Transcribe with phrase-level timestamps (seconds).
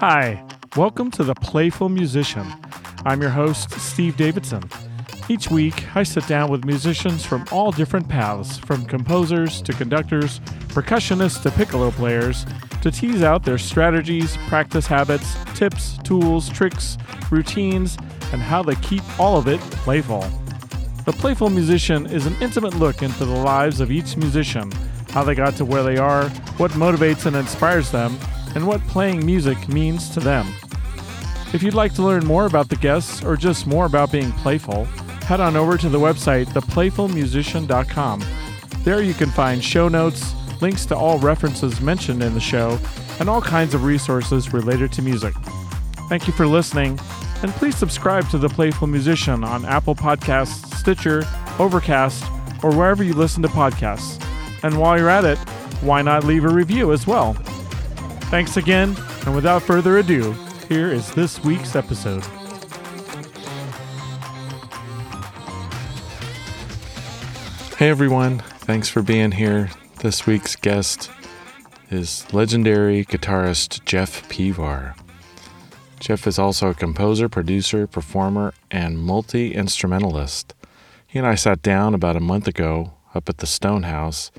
[0.00, 0.42] Hi,
[0.76, 2.46] welcome to The Playful Musician.
[3.04, 4.62] I'm your host, Steve Davidson.
[5.28, 10.40] Each week, I sit down with musicians from all different paths, from composers to conductors,
[10.68, 12.46] percussionists to piccolo players,
[12.80, 16.96] to tease out their strategies, practice habits, tips, tools, tricks,
[17.30, 17.98] routines,
[18.32, 20.22] and how they keep all of it playful.
[21.04, 24.72] The Playful Musician is an intimate look into the lives of each musician,
[25.10, 28.18] how they got to where they are, what motivates and inspires them,
[28.54, 30.46] and what playing music means to them.
[31.52, 34.84] If you'd like to learn more about the guests or just more about being playful,
[35.24, 38.24] head on over to the website theplayfulmusician.com.
[38.84, 42.78] There you can find show notes, links to all references mentioned in the show,
[43.18, 45.34] and all kinds of resources related to music.
[46.08, 46.98] Thank you for listening,
[47.42, 51.24] and please subscribe to The Playful Musician on Apple Podcasts, Stitcher,
[51.58, 52.24] Overcast,
[52.62, 54.22] or wherever you listen to podcasts.
[54.62, 55.38] And while you're at it,
[55.82, 57.36] why not leave a review as well?
[58.30, 60.36] Thanks again, and without further ado,
[60.68, 62.24] here is this week's episode.
[67.76, 69.68] Hey everyone, thanks for being here.
[69.98, 71.10] This week's guest
[71.90, 74.94] is legendary guitarist Jeff Pevar.
[75.98, 80.54] Jeff is also a composer, producer, performer, and multi instrumentalist.
[81.04, 84.30] He and I sat down about a month ago up at the Stone House.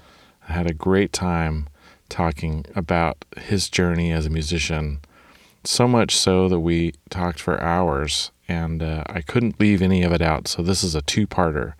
[0.48, 1.68] and had a great time
[2.12, 5.00] talking about his journey as a musician.
[5.64, 10.12] So much so that we talked for hours, and uh, I couldn't leave any of
[10.12, 10.48] it out.
[10.48, 11.74] So this is a two parter.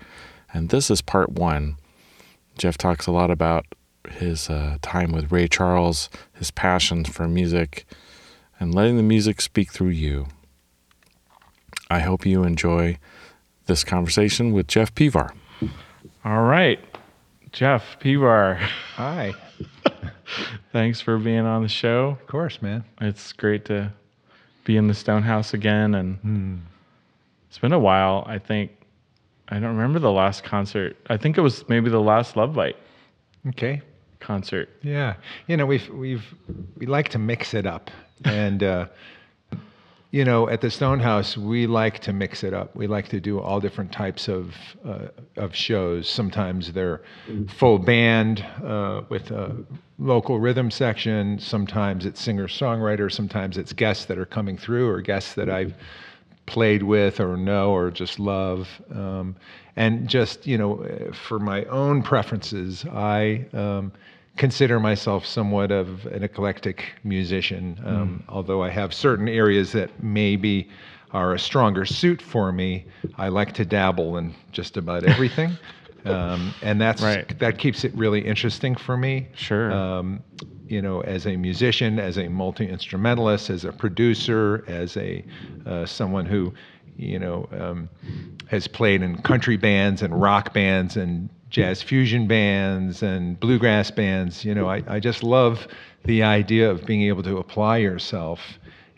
[0.54, 1.78] And this is part one.
[2.58, 3.66] Jeff talks a lot about
[4.10, 7.86] his uh, time with Ray Charles, his passion for music,
[8.60, 10.28] and letting the music speak through you.
[11.90, 12.98] I hope you enjoy
[13.66, 15.32] this conversation with Jeff Pevar.
[16.24, 16.80] All right,
[17.52, 18.58] Jeff Pevar.
[18.96, 19.34] Hi.
[20.72, 22.18] Thanks for being on the show.
[22.22, 22.84] Of course, man.
[23.00, 23.92] It's great to
[24.64, 26.56] be in the Stonehouse again, and Hmm.
[27.50, 28.24] it's been a while.
[28.28, 28.72] I think
[29.50, 30.96] I don't remember the last concert.
[31.10, 32.78] I think it was maybe the last Love Bite
[33.50, 33.82] Okay.
[34.22, 34.70] concert.
[34.82, 35.16] Yeah.
[35.48, 36.26] You know, we've we've
[36.78, 37.92] we like to mix it up,
[38.26, 38.86] and uh,
[40.12, 42.76] you know, at the Stonehouse, we like to mix it up.
[42.76, 44.54] We like to do all different types of
[44.86, 45.08] uh,
[45.38, 46.08] of shows.
[46.10, 47.02] Sometimes they're
[47.58, 49.56] full band uh, with a
[50.02, 51.40] local rhythm section.
[51.40, 53.12] Sometimes it's singer songwriter.
[53.12, 55.76] Sometimes it's guests that are coming through or guests that I've
[56.48, 58.68] played with or know or just love.
[58.94, 59.36] Um,
[59.76, 63.92] and just, you know, for my own preferences, I um,
[64.38, 70.70] consider myself somewhat of an eclectic musician, um, although I have certain areas that maybe
[71.14, 72.86] are a stronger suit for me.
[73.18, 75.58] I like to dabble in just about everything.
[76.06, 77.38] Um, and that's Right.
[77.40, 79.72] that keeps it really interesting for me Sure.
[79.72, 80.24] um,
[80.68, 85.24] you know, as a musician, as a multi instrumentalist, as a producer, as a
[85.66, 86.54] uh, someone who,
[86.98, 87.90] you know, um,
[88.48, 94.46] has played in country bands and rock bands and jazz fusion bands and bluegrass bands.
[94.46, 95.68] You know, I, I just love
[96.06, 98.40] the idea of being able to apply yourself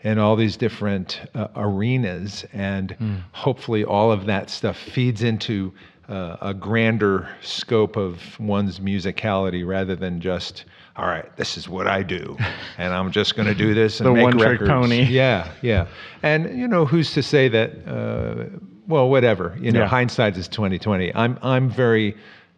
[0.02, 2.94] in all these different uh, arenas, and
[3.32, 5.72] hopefully all of that stuff feeds into
[6.08, 10.64] uh, a grander scope of one's musicality rather than just
[10.96, 12.36] all right this is what i do
[12.78, 15.02] and i'm just going to do this and The make one-trick pony.
[15.04, 15.86] yeah yeah
[16.22, 18.44] and you know who's to say that uh,
[18.86, 19.86] well whatever you know Yeah.
[19.86, 22.16] hindsight is 2020 i'm i'm very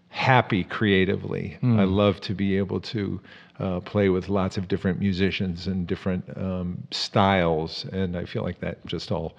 [0.09, 3.21] happy creatively i love to be able to
[3.59, 8.59] uh, play with lots of different musicians and different um, styles and i feel like
[8.61, 9.34] that just all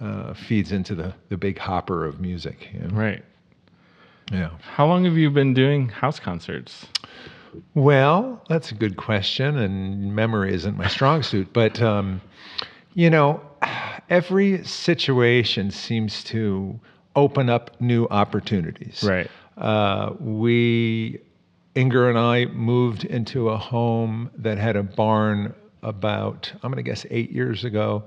[0.00, 2.88] uh, feeds into the, the big hopper of music you know?
[2.96, 3.22] right.
[4.32, 6.86] Yeah How long have you been doing house concerts?
[7.74, 11.52] Well, that's a good question, and memory isn't my strong suit.
[11.52, 12.20] But um,
[12.94, 13.40] you know,
[14.08, 16.78] every situation seems to
[17.14, 19.02] open up new opportunities.
[19.02, 19.30] Right.
[19.56, 21.18] Uh, we,
[21.74, 26.88] Inger and I, moved into a home that had a barn about I'm going to
[26.88, 28.04] guess eight years ago,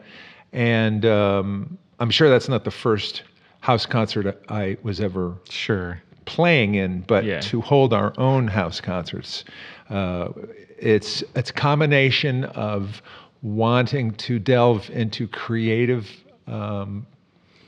[0.53, 3.23] and um, I'm sure that's not the first
[3.61, 6.01] house concert I was ever Sure.
[6.35, 7.39] Playing in, but Yeah.
[7.49, 9.43] to hold our own house concerts.
[9.89, 10.29] Uh,
[10.77, 13.01] it's it's a combination of
[13.41, 16.05] wanting to delve into creative
[16.47, 17.05] um,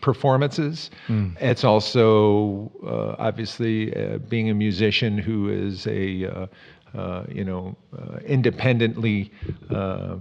[0.02, 0.90] performances.
[1.40, 6.48] It's also uh, obviously uh, being a musician who is a uh,
[6.98, 9.32] uh, you know uh, independently.
[9.70, 10.18] Uh,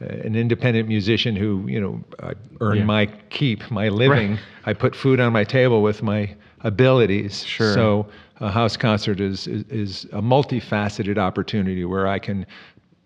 [0.00, 2.84] an independent musician who, you know, I earn Yeah.
[2.84, 4.38] my keep, my living.
[4.64, 6.22] I put food on my table with my
[6.62, 7.44] abilities.
[7.44, 7.72] Sure.
[7.74, 8.06] So
[8.40, 12.46] a house concert is, is is a multifaceted opportunity where I can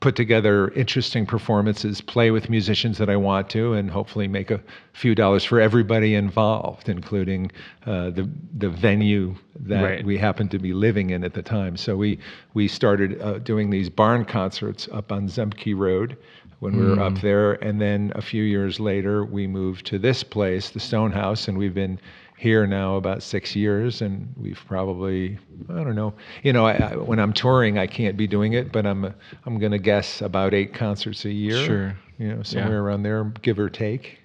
[0.01, 4.61] put together interesting performances, play with musicians that I want to, and hopefully make a
[4.93, 7.53] few dollars for everybody involved, including
[7.87, 8.29] uh, the
[8.59, 10.05] the venue that Right.
[10.05, 11.77] we happened to be living in at the time.
[11.77, 12.19] So we
[12.55, 16.17] we started uh, doing these barn concerts up on Zemke Road
[16.59, 20.23] when we were up there, and then a few years later we moved to this
[20.23, 21.99] place, the Stone House, and we've been
[22.43, 25.39] here now about six years, and we've probably
[25.71, 26.13] I don't know.
[26.43, 29.15] You know, I, I, when I'm touring, I can't be doing it, but I'm
[29.47, 31.65] I'm gonna guess about eight concerts a year.
[31.65, 31.97] Sure.
[32.19, 34.19] You know, somewhere around there, give or take.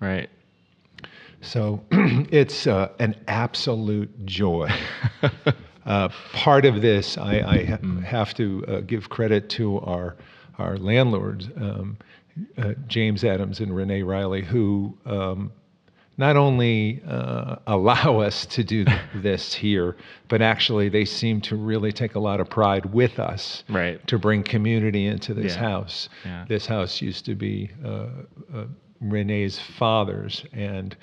[0.00, 0.30] Right.
[1.42, 4.70] So it's uh, an absolute joy.
[5.86, 10.16] uh, part of this, I, I ha- have to uh, give credit to our
[10.58, 11.98] our landlords, um,
[12.56, 15.52] uh, James Adams and Renee Riley, who um,
[16.18, 18.84] not only uh, allow us to do
[19.14, 19.96] this here,
[20.28, 24.04] but actually they seem to really take a lot of pride with us Right.
[24.08, 25.60] to bring community into this Yeah.
[25.60, 26.08] house.
[26.24, 26.44] Yeah.
[26.48, 27.88] This house used to be uh,
[28.54, 28.64] uh,
[29.00, 30.96] Renee's father's, and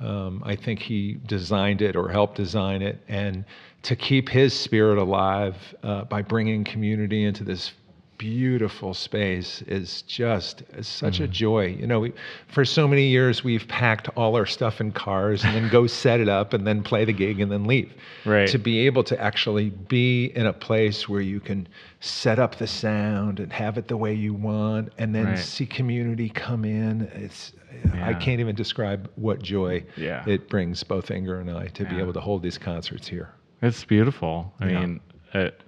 [0.00, 3.02] um, I think he designed it or helped design it.
[3.08, 3.44] And
[3.82, 7.72] to keep his spirit alive uh, by bringing community into this
[8.18, 11.24] beautiful space is just is such Mm-hmm.
[11.24, 11.66] a joy.
[11.80, 12.12] You know, we,
[12.48, 16.20] for so many years we've packed all our stuff in cars and then go set
[16.20, 17.92] it up and then play the gig and then leave.
[18.26, 18.48] Right.
[18.48, 21.66] To be able to actually be in a place where you can
[22.00, 25.38] set up the sound and have it the way you want and then Right.
[25.38, 27.52] see community come in, it's
[27.94, 28.08] yeah.
[28.08, 30.24] I can't even describe what joy Yeah.
[30.26, 33.30] it brings both Inger and I to be able to hold these concerts here.
[33.62, 34.52] It's beautiful.
[34.60, 34.80] I Yeah.
[34.80, 35.00] mean,
[35.34, 35.60] it,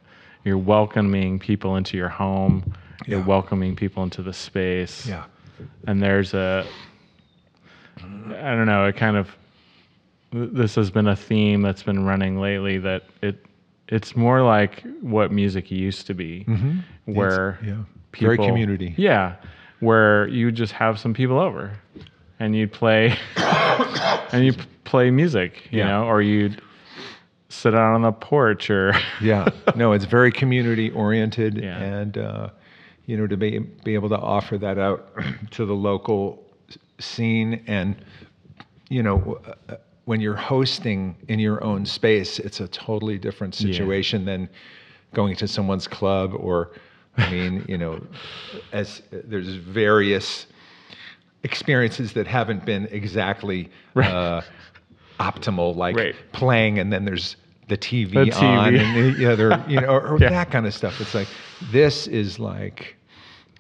[0.44, 2.74] you're welcoming people into your home.
[3.06, 5.06] You're welcoming people into the space.
[5.06, 5.24] Yeah.
[5.86, 6.66] And there's a,
[7.98, 9.36] I don't know, it kind of,
[10.32, 13.44] this has been a theme that's been running lately that it,
[13.88, 16.78] it's more like what music used to be, mm-hmm.
[17.12, 17.82] where yeah.
[18.12, 18.94] people, Very community.
[18.96, 19.36] Yeah,
[19.80, 21.72] where you just have some people over,
[22.38, 24.52] and you'd play, and you
[24.84, 25.88] play music, you Yeah.
[25.88, 26.62] know, or you'd
[27.50, 29.48] sit out on the porch, or yeah.
[29.76, 31.76] No it's very community oriented Yeah.
[31.78, 32.48] and uh,
[33.06, 35.10] you know to be, be able to offer that out
[35.50, 36.42] to the local
[36.98, 37.96] scene and
[38.88, 39.74] you know uh,
[40.04, 44.48] when you're hosting in your own space it's a totally different situation than
[45.14, 46.70] going to someone's club or
[47.16, 48.00] i mean you know
[48.72, 50.46] as there's various
[51.42, 54.42] experiences that haven't been exactly uh,
[55.20, 56.14] optimal, like Right.
[56.32, 57.36] playing and then there's
[57.68, 58.42] the TV, The TV.
[58.42, 60.30] on and the other, you know, or, or Yeah.
[60.30, 61.00] that kind of stuff.
[61.00, 61.28] It's like
[61.70, 62.96] this is like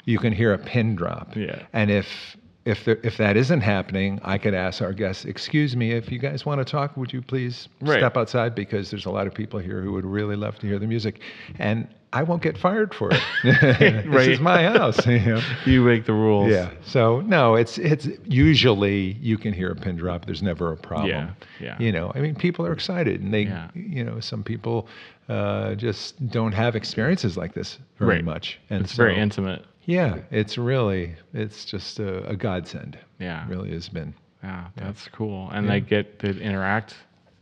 [0.06, 1.36] you can hear a pin drop.
[1.36, 1.62] Yeah.
[1.72, 5.92] And if if there, if that isn't happening, I could ask our guests, "Excuse me,
[5.92, 7.98] if you guys want to talk, would you please Right.
[7.98, 10.78] step outside because there's a lot of people here who would really love to hear
[10.78, 11.20] the music."
[11.58, 13.22] And I won't get fired for it.
[13.44, 14.28] this Right.
[14.28, 15.06] is my house.
[15.06, 15.40] You know?
[15.64, 16.50] you make the rules.
[16.50, 16.70] Yeah.
[16.82, 20.26] So no, it's it's usually you can hear a pin drop.
[20.26, 21.08] There's never a problem.
[21.10, 21.30] Yeah,
[21.60, 21.76] yeah.
[21.78, 23.68] You know, I mean, people are excited, and they, Yeah.
[23.74, 24.86] you know, some people
[25.28, 28.24] uh, just don't have experiences like this very Right.
[28.24, 29.64] much, and It's very intimate.
[29.90, 32.98] Yeah, it's really, it's just a, a godsend.
[33.18, 33.44] Yeah.
[33.44, 34.14] It really has been.
[34.42, 35.50] Yeah, that's cool.
[35.52, 36.94] And they get to interact.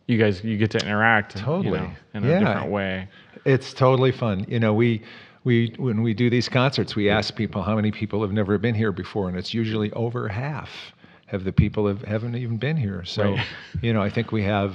[0.06, 1.36] You guys, you get to interact.
[1.36, 1.78] you Totally.
[1.80, 2.38] know, in a Yeah.
[2.40, 3.08] different way.
[3.44, 4.46] It's totally fun.
[4.48, 5.02] You know, we
[5.44, 8.74] we when we do these concerts, we ask people how many people have never been
[8.74, 10.70] here before, and it's usually over half
[11.32, 13.04] of the people have haven't even been here.
[13.04, 13.46] So, Right.
[13.82, 14.74] you know, I think we have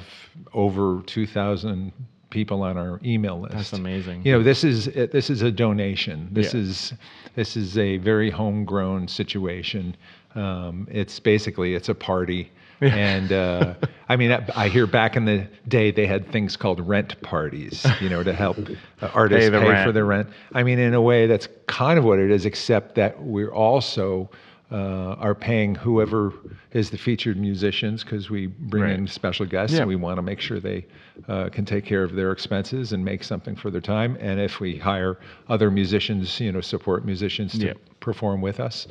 [0.54, 1.92] over two thousand
[2.34, 3.56] people on our email list.
[3.56, 4.26] That's amazing.
[4.26, 6.28] You know, this is this is a donation.
[6.32, 6.62] This Yeah.
[6.62, 6.94] is
[7.36, 9.96] this is a very homegrown situation.
[10.36, 12.52] Um, it's basically it's a party.
[12.82, 13.76] and uh,
[14.10, 17.86] I mean, I, I hear back in the day they had things called rent parties,
[18.02, 18.58] you know, to help
[19.14, 20.28] artists Pay the pay for their rent.
[20.54, 24.30] I mean, in a way, that's kind of what it is, except that we're also
[24.74, 26.34] uh, are paying whoever
[26.72, 28.94] is the featured musicians because we bring Right.
[29.00, 29.82] in special guests Yeah.
[29.84, 30.86] and we want to make sure they
[31.28, 34.18] uh, can take care of their expenses and make something for their time.
[34.20, 37.74] And if we hire other musicians, you know, support musicians to Yeah.
[38.00, 38.88] perform with us,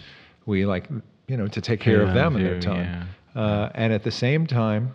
[0.47, 0.89] we like,
[1.27, 3.09] you know, to take care of them and their time.
[3.35, 4.93] Uh, and at the same time,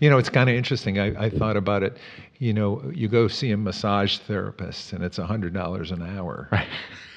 [0.00, 0.98] you know, it's kind of interesting.
[0.98, 1.98] I, I thought about it.
[2.38, 6.48] You know, you go see a massage therapist, and it's a hundred dollars an hour.
[6.50, 6.66] Right.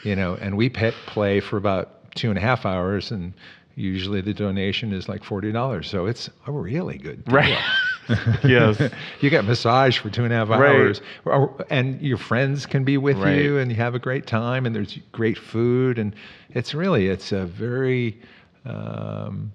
[0.03, 3.34] You know, and we pet play for about two and a half hours, and
[3.75, 5.89] usually the donation is like forty dollars.
[5.89, 7.36] So it's a really good deal.
[7.36, 7.57] Right.
[8.43, 8.91] yes.
[9.19, 11.01] you get massage for two and a half hours,
[11.69, 13.38] and your friends can be with Right.
[13.41, 16.15] you, and you have a great time, and there's great food, and
[16.51, 18.19] it's really it's a very
[18.65, 19.51] um,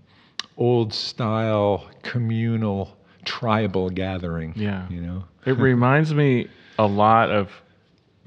[0.56, 4.52] old style communal tribal gathering.
[4.56, 4.86] Yeah.
[4.88, 5.24] you know.
[5.46, 6.48] It reminds me
[6.78, 7.50] a lot of,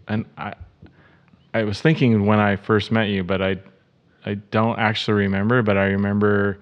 [0.08, 0.54] and I,
[1.54, 3.58] I was thinking when I first met you, but I
[4.26, 5.62] I don't actually remember.
[5.62, 6.60] But I remember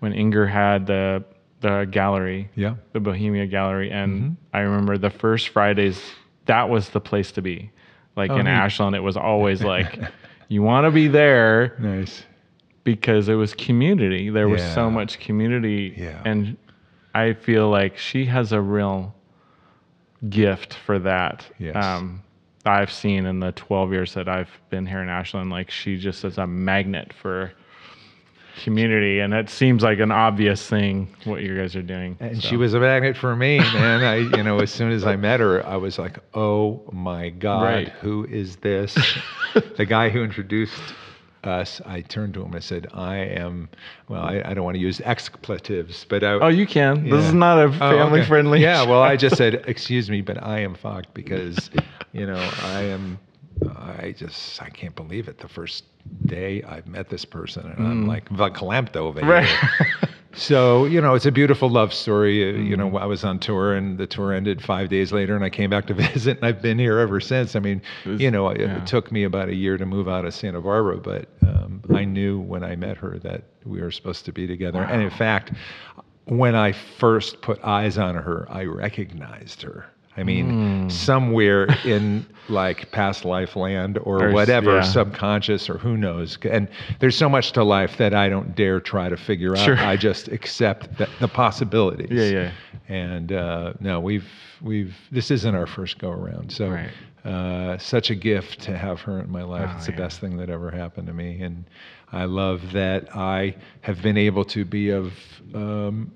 [0.00, 1.24] when Inger had the
[1.60, 2.76] the gallery, Yeah.
[2.92, 4.32] the Bohemia Gallery, and Mm-hmm.
[4.56, 6.00] I remember the first Fridays.
[6.46, 7.70] That was the place to be.
[8.16, 8.50] Like Oh, in neat.
[8.52, 9.98] Ashland, it was always like
[10.48, 12.22] you want to be there Nice.
[12.84, 14.30] because it was community.
[14.30, 16.22] There was so much community, Yeah.
[16.24, 16.56] and
[17.14, 19.14] I feel like she has a real
[20.28, 21.44] gift for that.
[21.58, 21.76] Yes.
[21.84, 22.22] Um,
[22.64, 26.24] I've seen in the 12 years that I've been here in Ashland, like she just
[26.24, 27.52] is a magnet for
[28.62, 32.16] community, and it seems like an obvious thing what you guys are doing.
[32.20, 32.48] And so.
[32.48, 34.02] she was a magnet for me, man.
[34.02, 37.62] I, you know, as soon as I met her, I was like, "Oh my God,
[37.62, 37.88] Right.
[37.88, 38.96] who is this?"
[39.76, 40.80] the guy who introduced
[41.44, 41.80] us.
[41.86, 42.54] I turned to him.
[42.54, 43.68] I said, "I am."
[44.08, 47.04] Well, I, I don't want to use expletives, but I, Oh, you can.
[47.08, 48.28] This is not a Oh, family okay.
[48.28, 48.60] friendly.
[48.60, 51.70] Yeah, well, I just said, "Excuse me, but I am fucked because,
[52.12, 53.18] you know, I am.
[53.76, 55.38] I just I can't believe it.
[55.38, 55.84] The first
[56.26, 59.28] day I've met this person, and I'm like verklempt over Mm.
[59.28, 59.46] Right.
[59.46, 59.88] here."
[60.34, 62.42] So you know, it's a beautiful love story.
[62.42, 62.92] Uh, You Mm-hmm.
[62.92, 65.70] know, I was on tour, and the tour ended five days later, and I came
[65.70, 67.56] back to visit, and I've been here ever since.
[67.56, 68.76] I mean, was- you know, it, yeah.
[68.82, 72.04] it took me about a year to move out of Santa Barbara, but um, I
[72.04, 74.82] knew when I met her that we were supposed to be together.
[74.82, 75.52] And in fact,
[76.26, 79.86] when I first put eyes on her, I recognized her.
[80.18, 84.82] I mean, somewhere in like past life land or, Or s- whatever, yeah.
[84.82, 86.38] subconscious or who knows.
[86.44, 86.66] And
[86.98, 89.64] there's so much to life that I don't dare try to figure out.
[89.64, 89.78] Sure.
[89.78, 92.08] I just accept that, the possibilities.
[92.10, 92.50] Yeah, yeah.
[92.88, 94.28] And uh, no, we've
[94.60, 96.50] we've this isn't our first go around.
[96.50, 96.90] So Right.
[97.24, 99.70] uh, such a gift to have her in my life.
[99.72, 99.98] Oh, it's the yeah.
[99.98, 101.64] best thing that ever happened to me, and
[102.12, 105.12] I love that I have been able to be of
[105.54, 106.10] um,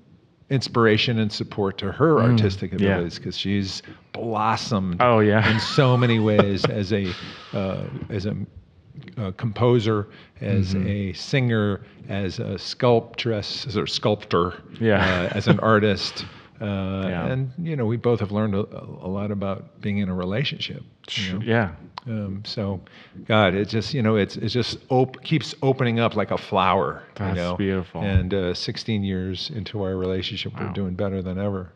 [0.49, 2.87] inspiration and support to her artistic Mm, yeah.
[2.95, 3.81] abilities because she's
[4.11, 5.49] blossomed Oh, yeah.
[5.51, 7.11] in so many ways as a
[7.53, 8.35] uh, as a
[9.17, 10.07] uh, composer,
[10.41, 10.87] as Mm-hmm.
[10.87, 15.03] a singer, as a sculptress, as or sculptor, Yeah.
[15.31, 16.25] uh, as an artist.
[16.61, 17.25] Uh, Yeah.
[17.27, 18.65] And you know, we both have learned a,
[19.01, 20.83] a lot about being in a relationship.
[21.11, 21.45] you know?
[21.45, 21.71] Yeah.
[22.05, 22.81] Um, so,
[23.25, 27.03] God, it just you know, it's it just op- keeps opening up like a flower.
[27.15, 27.55] That's you know?
[27.55, 28.01] beautiful.
[28.01, 30.67] And uh, 16 years into our relationship, Wow.
[30.67, 31.71] we're doing better than ever.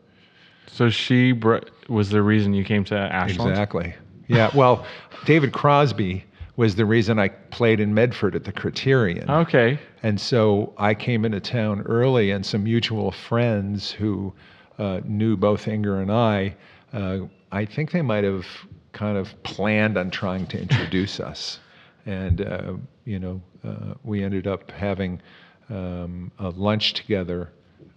[0.69, 3.51] So she br- was the reason you came to Ashland.
[3.51, 3.95] Exactly.
[4.27, 4.51] Yeah.
[4.53, 4.85] Well,
[5.25, 6.25] David Crosby
[6.57, 9.29] was the reason I played in Medford at the Criterion.
[9.29, 9.79] Okay.
[10.03, 14.33] And so I came into town early, and some mutual friends who
[14.77, 16.55] uh, knew both Inger and I,
[16.93, 17.19] uh,
[17.51, 18.45] I think they might have
[18.93, 21.59] kind of planned on trying to introduce us.
[22.05, 22.73] And, uh,
[23.05, 25.21] you know, uh, we ended up having
[25.69, 27.49] um, a lunch together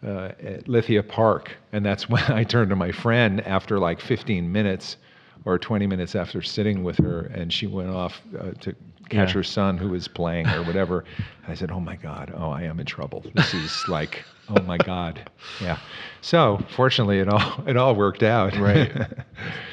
[0.05, 1.57] uh, at Lithia Park.
[1.73, 4.97] And that's when I turned to my friend after like 15 minutes
[5.45, 8.75] or 20 minutes after sitting with her, and she went off uh, to
[9.09, 9.35] catch Yeah.
[9.35, 11.05] her son who was playing or whatever.
[11.49, 12.31] I said, "Oh my God!
[12.37, 13.25] Oh, I am in trouble.
[13.35, 14.23] This is like,
[14.57, 15.31] oh my God,
[15.61, 15.79] yeah."
[16.21, 18.57] So fortunately, it all it all worked out.
[18.57, 18.91] Right.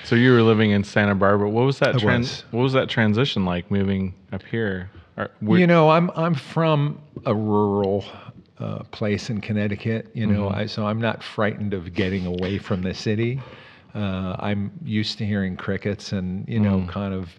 [0.05, 1.49] So you were living in Santa Barbara.
[1.49, 2.45] What was that I tran- was.
[2.51, 4.89] What was that transition like moving up here?
[5.17, 8.05] Or, were- you know, I'm I'm from a rural
[8.59, 10.09] uh, place in Connecticut.
[10.13, 10.59] You know, Mm-hmm.
[10.59, 13.41] I, so I'm not frightened of getting away from the city.
[13.95, 17.29] Uh, I'm used to hearing crickets and you know, kind of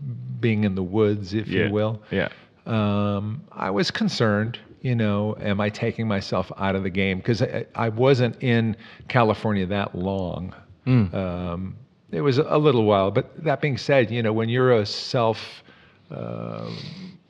[0.40, 1.52] being in the woods, if Mm.
[1.52, 1.66] yeah.
[1.66, 2.02] you will.
[2.10, 2.28] Yeah.
[2.66, 4.58] um, I was concerned.
[4.80, 7.18] You know, am I taking myself out of the game?
[7.18, 8.76] Because I, I wasn't in
[9.08, 10.54] California that long.
[10.86, 11.76] Um,
[12.10, 15.62] it was a little while, but that being said, you know, when you're a self,
[16.10, 16.70] uh,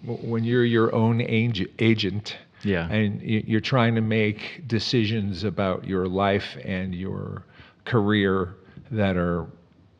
[0.04, 2.88] when you're your own ag- agent, Yeah.
[2.88, 7.42] and you're trying to make decisions about your life and your
[7.84, 8.54] career
[8.92, 9.46] that are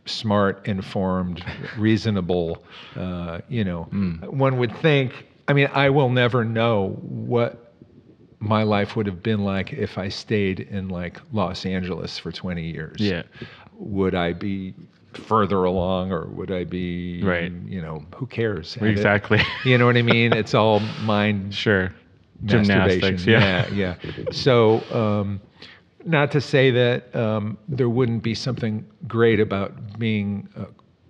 [0.07, 1.45] smart, informed,
[1.77, 2.63] reasonable.
[2.95, 3.83] Uh, you know,
[4.31, 5.27] one would think.
[5.49, 7.73] I mean, I will never know what
[8.39, 12.63] my life would have been like if I stayed in like Los Angeles for 20
[12.63, 13.01] years.
[13.01, 13.23] Yeah.
[13.75, 14.75] Would I be
[15.15, 17.23] further along, or would I be?
[17.23, 17.51] Right.
[17.67, 18.77] You know, who cares?
[18.81, 19.41] Exactly.
[19.65, 20.33] you know what I mean?
[20.33, 21.93] It's all mind sure.
[22.45, 23.27] Gymnastics.
[23.27, 23.67] Yeah.
[23.73, 24.25] yeah, yeah.
[24.31, 25.41] So, um,
[26.05, 30.67] not to say that um, there wouldn't be something great about being, uh,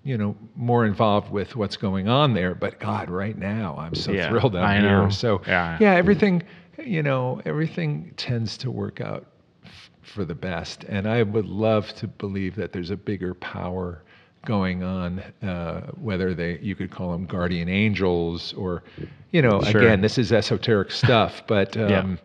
[0.08, 2.54] you know, more involved with what's going on there.
[2.54, 5.02] But God, right now, I'm so Yeah, thrilled I'm I here.
[5.04, 5.10] know.
[5.10, 5.78] So, Yeah.
[5.94, 6.42] everything,
[6.84, 9.26] you know, everything tends to work out
[9.64, 10.84] f- for the best.
[10.84, 14.02] And I would love to believe that there's a bigger power
[14.46, 18.82] going on, uh, whether they you could call them guardian angels or,
[19.30, 19.82] you know, Sure.
[19.82, 21.98] again, this is esoteric stuff, but Yeah.
[21.98, 22.18] um,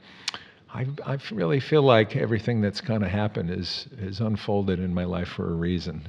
[0.74, 5.04] I, I really feel like everything that's kind of happened is is unfolded in my
[5.06, 6.02] life for a reason,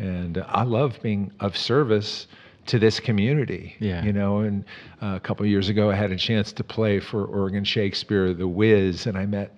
[0.00, 2.26] and I love being of service
[2.66, 3.74] to this community.
[3.80, 4.02] Yeah.
[4.04, 4.64] You know, and
[5.02, 8.32] uh, a couple of years ago, I had a chance to play for Oregon Shakespeare,
[8.32, 9.50] The Wiz, and I met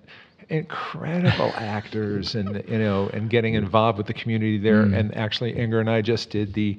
[0.49, 4.99] incredible actors and you know and getting involved with the community there Mm.
[4.99, 6.77] and actually Inger and I just did the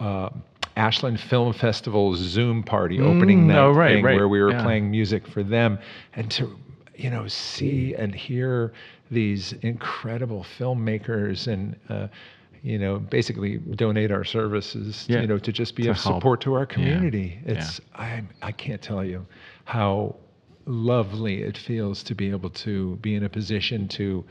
[0.00, 0.30] uh,
[0.76, 4.52] Ashland Film Festival Zoom party opening Mm, night oh, right, thing right, where we were
[4.52, 4.62] yeah.
[4.62, 5.78] playing music for them
[6.14, 6.56] and to
[6.96, 8.72] you know see and hear
[9.10, 12.06] these incredible filmmakers and uh,
[12.62, 16.16] you know basically donate our services Yeah, you know to just be to of help.
[16.16, 17.52] support to our community yeah.
[17.54, 19.26] it's I I can't tell you
[19.64, 20.14] how
[20.66, 24.24] lovely it feels to be able to be in a position to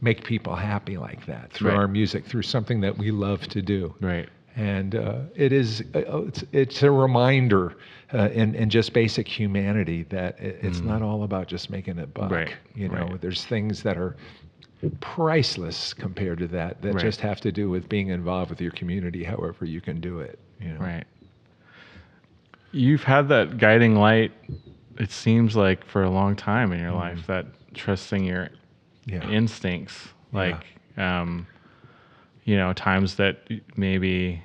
[0.00, 1.76] make people happy like that through Right.
[1.78, 4.28] our music through something that we love to do Right.
[4.56, 7.76] and uh, it is uh, uh, it's, it's a reminder
[8.14, 12.06] uh, in, in just basic humanity that it, it's not all about just making a
[12.06, 12.36] buck Mm.
[12.36, 13.20] Right, you know right.
[13.20, 14.16] there's things that are
[15.00, 17.02] priceless compared to that that Right.
[17.04, 20.38] just have to do with being involved with your community however you can do it
[20.60, 21.04] you know Right.
[22.72, 24.32] You've had that guiding light,
[24.98, 28.48] it seems like, for a long time in your life, that trusting your
[29.06, 30.08] yeah instincts.
[30.32, 30.64] Like,
[30.96, 31.46] um,
[32.44, 34.42] you know, times that maybe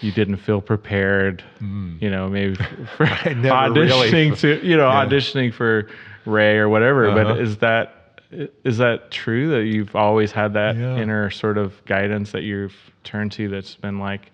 [0.00, 2.54] you didn't feel prepared, you know, maybe
[2.96, 5.04] for really auditioning f- to, you know, yeah.
[5.04, 5.86] auditioning for
[6.24, 7.10] Ray or whatever.
[7.10, 7.34] Uh-huh.
[7.34, 7.97] But is that,
[8.30, 10.96] is that true that you've always had that Yeah.
[10.96, 14.32] inner sort of guidance that you've turned to that's been like,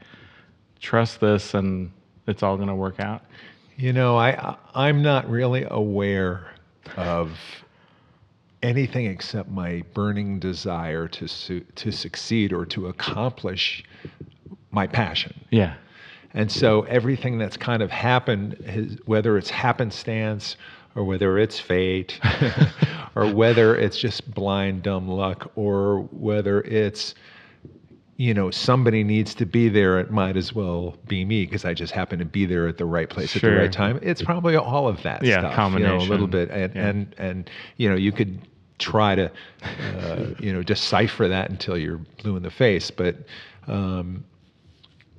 [0.81, 1.91] trust this and
[2.27, 3.23] it's all going to work out?
[3.77, 6.47] You know, I I'm not really aware
[6.97, 7.39] of
[8.63, 13.85] anything except my burning desire to su- to succeed or to accomplish
[14.71, 15.35] my passion.
[15.51, 15.75] Yeah.
[16.33, 20.57] And so everything that's kind of happened, whether it's happenstance
[20.95, 22.19] or whether it's fate
[23.17, 27.15] or whether it's just blind dumb luck or whether it's
[28.17, 31.75] you know somebody needs to be there it might as well be me because i
[31.75, 33.99] just happen to be there at the right place at the right time.
[34.03, 36.51] It's probably all of that Yeah, stuff you know a little bit.
[36.51, 36.88] And Yeah.
[36.88, 38.38] and and you know you could
[38.79, 39.31] try to
[39.64, 42.90] uh, you know decipher that until you're blue in the face.
[42.90, 43.16] But
[43.66, 44.25] um,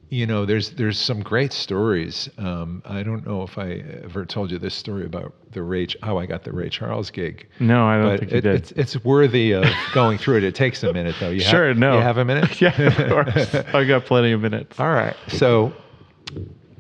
[0.10, 2.30] you know, there's there's some great stories.
[2.38, 6.18] Um, I don't know if I ever told you this story about the Ray, how
[6.18, 7.48] I got the Ray Charles gig.
[7.60, 8.56] No, I don't but think you did.
[8.56, 10.44] it's it's worthy of going through it.
[10.44, 11.32] It takes a minute though.
[11.32, 11.96] You Sure, have, no.
[11.96, 12.62] You have a minute?
[12.62, 13.56] yeah, of course.
[13.74, 14.80] I got plenty of minutes.
[14.80, 15.16] All right.
[15.28, 15.74] So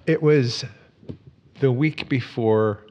[0.05, 0.63] it was
[1.59, 2.85] the week before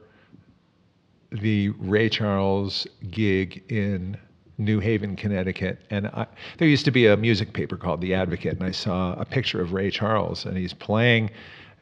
[1.31, 4.17] the Ray Charles gig in
[4.57, 5.79] New Haven, Connecticut.
[5.89, 9.13] And I, there used to be a music paper called The Advocate, and I saw
[9.13, 11.29] a picture of Ray Charles, and he's playing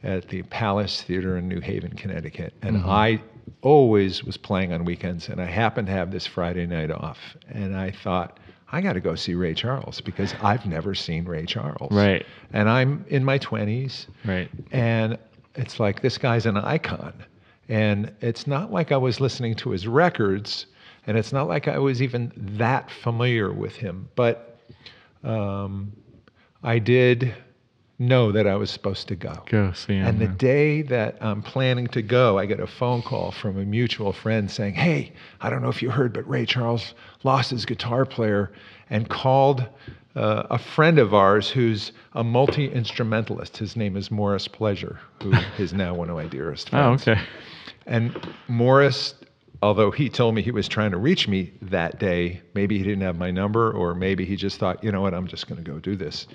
[0.04, 2.54] at the Palace Theater in New Haven, Connecticut.
[2.62, 2.90] And mm-hmm.
[2.90, 3.22] I
[3.62, 7.20] always was playing on weekends, and I happened to have this Friday night off.
[7.50, 8.40] And I thought,
[8.72, 11.92] I got to go see Ray Charles because I've never seen Ray Charles.
[11.92, 12.26] Right.
[12.54, 14.08] And I'm in my 20s.
[14.26, 14.50] Right.
[14.72, 15.18] And
[15.56, 17.14] it's like this guy's an icon.
[17.70, 20.66] And it's not like I was listening to his records,
[21.08, 24.10] and it's not like I was even that familiar with him.
[24.16, 24.60] But
[25.24, 25.92] um,
[26.64, 27.34] I did
[28.00, 29.44] know that I was supposed to go.
[29.46, 30.06] Go see him.
[30.06, 33.66] And the day that I'm planning to go, I get a phone call from a
[33.66, 37.66] mutual friend saying, Hey, I don't know if you heard, but Ray Charles lost his
[37.66, 38.52] guitar player
[38.90, 39.68] and called
[40.16, 43.58] uh, a friend of ours who's a multi instrumentalist.
[43.58, 47.08] His name is Morris Pleasure, who is now one of my dearest oh, friends.
[47.08, 47.22] okay.
[47.86, 48.16] And
[48.48, 49.16] Morris,
[49.64, 53.02] although he told me he was trying to reach me that day, maybe he didn't
[53.02, 55.72] have my number, or maybe he just thought, you know what, I'm just going to
[55.72, 56.28] go do this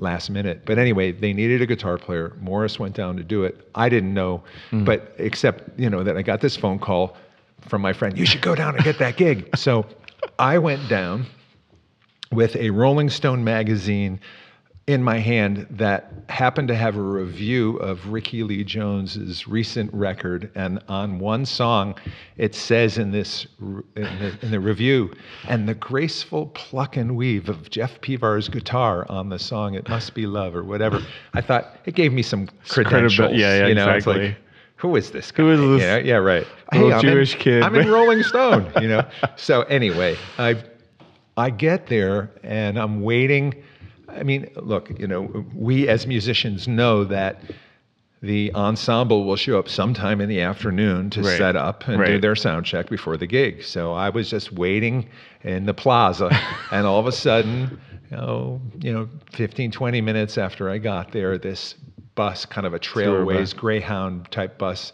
[0.00, 0.66] last minute.
[0.66, 2.36] But anyway, they needed a guitar player.
[2.40, 3.70] Morris went down to do it.
[3.74, 4.84] I didn't know, hmm.
[4.84, 7.16] but except, you know, that I got this phone call
[7.62, 9.48] from my friend, you should go down and get that gig.
[9.56, 9.86] so
[10.38, 11.24] I went down
[12.32, 14.20] with a Rolling Stone magazine
[14.86, 20.50] in my hand that happened to have a review of Rickie Lee Jones's recent record,
[20.54, 21.94] and on one song,
[22.36, 25.14] it says in this in the, in the review,
[25.48, 30.12] and the graceful pluck and weave of Jeff Pevar's guitar on the song "It Must
[30.12, 31.00] Be Love" or whatever.
[31.32, 33.32] I thought it gave me some credentials.
[33.32, 34.28] yeah, yeah, you know, it's exactly.
[34.28, 34.36] like,
[34.76, 35.44] who is this guy?
[35.44, 36.46] Who is You this know, yeah, right.
[36.74, 37.62] little I'm Jewish in, kid?
[37.62, 38.70] I'm in Rolling Stone.
[38.82, 39.08] You know.
[39.36, 40.62] So anyway, I
[41.38, 43.54] I get there and I'm waiting.
[44.14, 47.40] I mean, look, you know, we as musicians know that
[48.22, 51.36] the ensemble will show up sometime in the afternoon to Right.
[51.36, 53.62] set up and do their sound check before the gig.
[53.62, 55.08] So I was just waiting
[55.42, 56.30] in the plaza,
[56.70, 57.78] and all of a sudden,
[58.10, 61.74] you know, you know, 15, 20 minutes after I got there, this
[62.14, 64.92] bus, kind of a Trailways Greyhound type bus,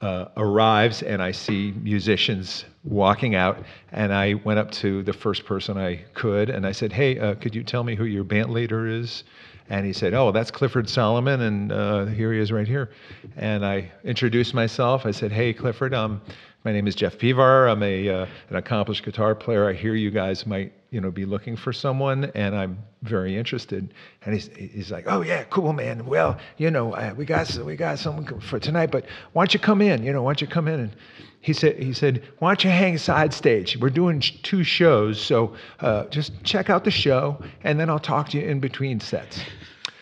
[0.00, 5.44] uh, arrives and I see musicians walking out, and I went up to the first
[5.46, 8.50] person I could, and I said, "Hey, uh, could you tell me who your band
[8.50, 9.24] leader is?"
[9.70, 12.90] And he said, "Oh, that's Clifford Solomon, and uh, here he is right here."
[13.36, 15.06] And I introduced myself.
[15.06, 16.20] I said, "Hey, Clifford, um,
[16.64, 17.70] my name is Jeff Pevar.
[17.70, 19.66] I'm a uh, an accomplished guitar player.
[19.68, 23.94] I hear you guys might, you know, be looking for someone, and I'm very interested."
[24.26, 26.04] And he's he's like, "Oh yeah, cool, man.
[26.04, 29.60] Well, you know, uh, we got we got someone for tonight, but why don't you
[29.60, 30.04] come in?
[30.04, 30.96] You know, why don't you come in and."
[31.44, 33.76] He said, he said, why don't you hang side stage?
[33.76, 38.30] We're doing two shows, so uh, just check out the show, and then I'll talk
[38.30, 39.40] to you in between sets.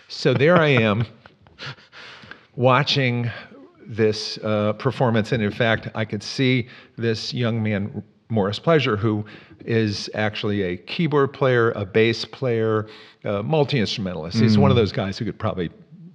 [0.06, 1.04] So there I am,
[2.54, 3.28] watching
[3.84, 9.24] this uh, performance, and in fact, I could see this young man, Morris Pleasure, who
[9.64, 12.86] is actually a keyboard player, a bass player,
[13.24, 14.38] a multi instrumentalist.
[14.38, 15.70] He's one of those guys who could probably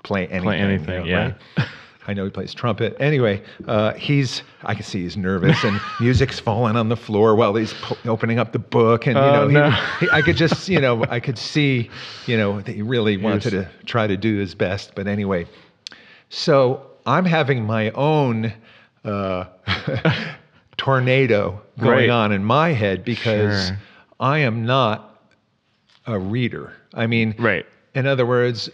[0.05, 0.43] play anything.
[0.43, 1.33] Play anything, you know, yeah.
[1.57, 1.67] right?
[2.07, 2.95] I know he plays trumpet.
[3.01, 7.53] Anyway, uh, he's, I can see he's nervous and music's falling on the floor while
[7.53, 9.07] he's po- opening up the book.
[9.07, 9.69] And, you Oh, know, he- no.
[9.99, 11.89] he- I could just, you know, I could see,
[12.25, 14.93] you know, that he really wanted to try to do his best.
[14.95, 15.47] But anyway,
[16.29, 18.53] so I'm having my own
[19.03, 19.45] uh,
[20.77, 22.09] tornado going Right.
[22.09, 23.77] on in my head because Sure.
[24.19, 25.19] I am not
[26.05, 26.73] a reader.
[26.93, 27.65] I mean, Right.
[27.93, 28.69] in other words,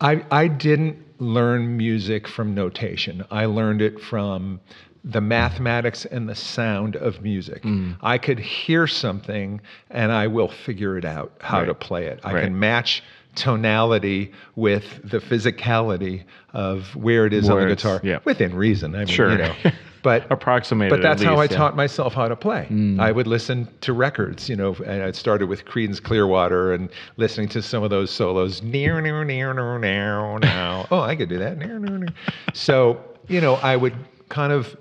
[0.00, 3.24] I, I didn't learn music from notation.
[3.30, 4.60] I learned it from
[5.04, 7.62] the mathematics and the sound of music.
[7.62, 7.96] Mm.
[8.02, 12.20] I could hear something and I will figure it out how to play it.
[12.24, 12.44] I Right.
[12.44, 13.02] can match
[13.36, 18.18] tonality with the physicality of where it is on the guitar yeah.
[18.24, 18.94] within reason.
[18.94, 19.30] I mean, Sure.
[19.32, 19.54] you know.
[20.06, 21.48] But Approximated but at that's how I yeah.
[21.48, 21.56] Mm.
[21.56, 22.68] taught myself how to play.
[23.00, 27.48] I would listen to records, you know, and I started with Creedence Clearwater and listening
[27.48, 28.62] to some of those solos.
[28.62, 30.86] Near, near, near, near, near, now.
[30.92, 31.58] Oh, I could do that.
[31.58, 32.08] Near, near, near.
[32.54, 33.94] So, you know, I would
[34.28, 34.76] kind of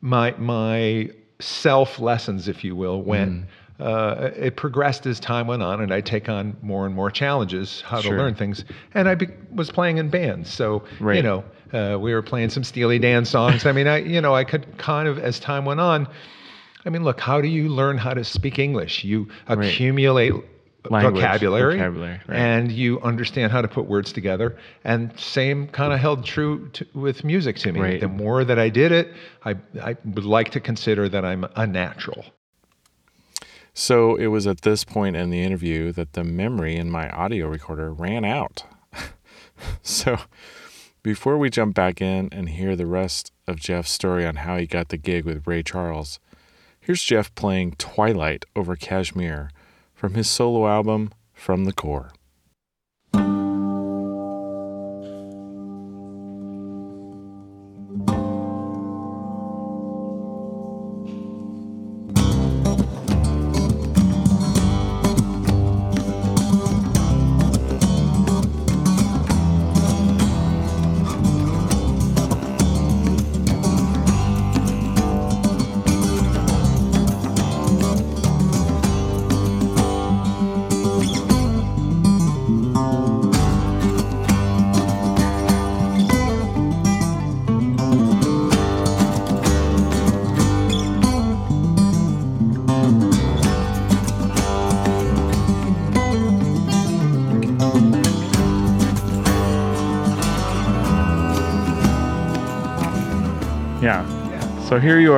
[0.00, 3.32] my my self lessons, if you will, went.
[3.32, 3.44] Mm.
[3.80, 7.80] Uh, it progressed as time went on, and I take on more and more challenges
[7.80, 8.12] how Sure.
[8.12, 8.64] to learn things.
[8.94, 11.42] And I be, was playing in bands, so you know,
[11.72, 13.66] uh, we were playing some Steely Dan songs.
[13.66, 16.08] I mean, I you know, I could kind of as time went on.
[16.84, 19.04] I mean, look, how do you learn how to speak English?
[19.04, 20.34] You accumulate
[20.90, 22.36] Language, vocabulary, vocabulary, right.
[22.36, 24.56] and you understand how to put words together.
[24.82, 27.80] And same kind of held true to, with music to me.
[27.80, 28.00] Right.
[28.00, 29.12] The more that I did it,
[29.44, 32.24] I I would like to consider that I'm a natural.
[33.74, 37.46] So it was at this point in the interview that the memory in my audio
[37.46, 38.64] recorder ran out.
[39.82, 40.18] so
[41.02, 44.66] before we jump back in and hear the rest of Jeff's story on how he
[44.66, 46.20] got the gig with Ray Charles,
[46.80, 49.50] here's Jeff playing Twilight over Kashmir
[49.94, 52.12] from his solo album From the Core.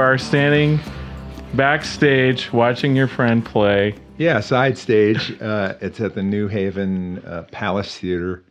[0.04, 0.78] Are standing
[1.54, 3.94] backstage watching your friend play.
[4.18, 5.40] Yeah, side stage.
[5.40, 8.44] Uh, it's at the New Haven uh, Palace Theater.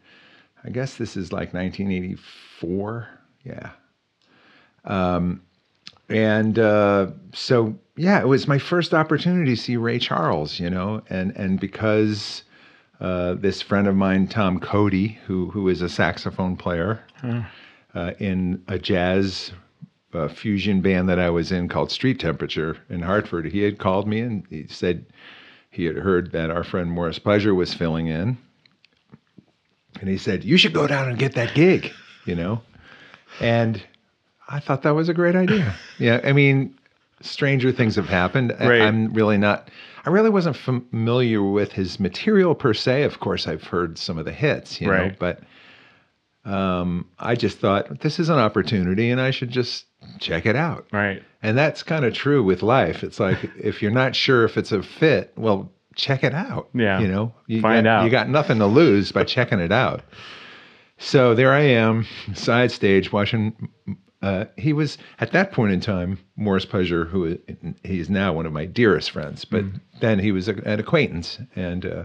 [0.64, 3.08] I guess this is like 1984.
[3.44, 3.70] Yeah.
[4.86, 5.44] Um,
[6.10, 11.04] and uh, so, yeah, it was my first opportunity to see Ray Charles, you know,
[11.12, 12.42] and and because
[13.00, 17.04] uh, this friend of mine, Tom Cody, who who is a saxophone player
[17.94, 19.52] uh, in a jazz
[20.14, 23.46] uh, fusion band that I was in called Street Temperature in Hartford.
[23.52, 25.06] He had called me and he said
[25.70, 28.38] he had heard that our friend Morris Pleasure was filling in.
[30.00, 31.92] And he said, You should go down and get that gig,
[32.26, 32.62] you know?
[33.40, 33.82] And
[34.48, 35.76] I thought that was a great idea.
[36.00, 36.76] yeah, I mean,
[37.22, 38.54] stranger things have happened.
[38.60, 38.82] I- Right.
[38.82, 39.70] I'm really not,
[40.06, 43.04] I really wasn't familiar with his material per se.
[43.04, 45.40] Of course, I've heard some of the hits, you know, but
[46.46, 49.86] um, I just thought this is an opportunity and I should just
[50.20, 50.88] check it out.
[50.92, 51.24] Right.
[51.42, 53.04] And that's kind of true with life.
[53.04, 56.70] It's like if you're not sure if it's a fit, well, check it out.
[56.74, 57.00] Yeah.
[57.00, 58.06] You know, you Find got, out.
[58.06, 60.02] You got nothing to lose by checking it out.
[60.98, 63.70] So there I am, side stage, watching
[64.24, 67.38] uh, he was at that point in time Morris Pleasure, who
[67.84, 69.82] he's now one of my dearest friends, but mm.
[70.00, 72.04] then he was a, an acquaintance, and uh,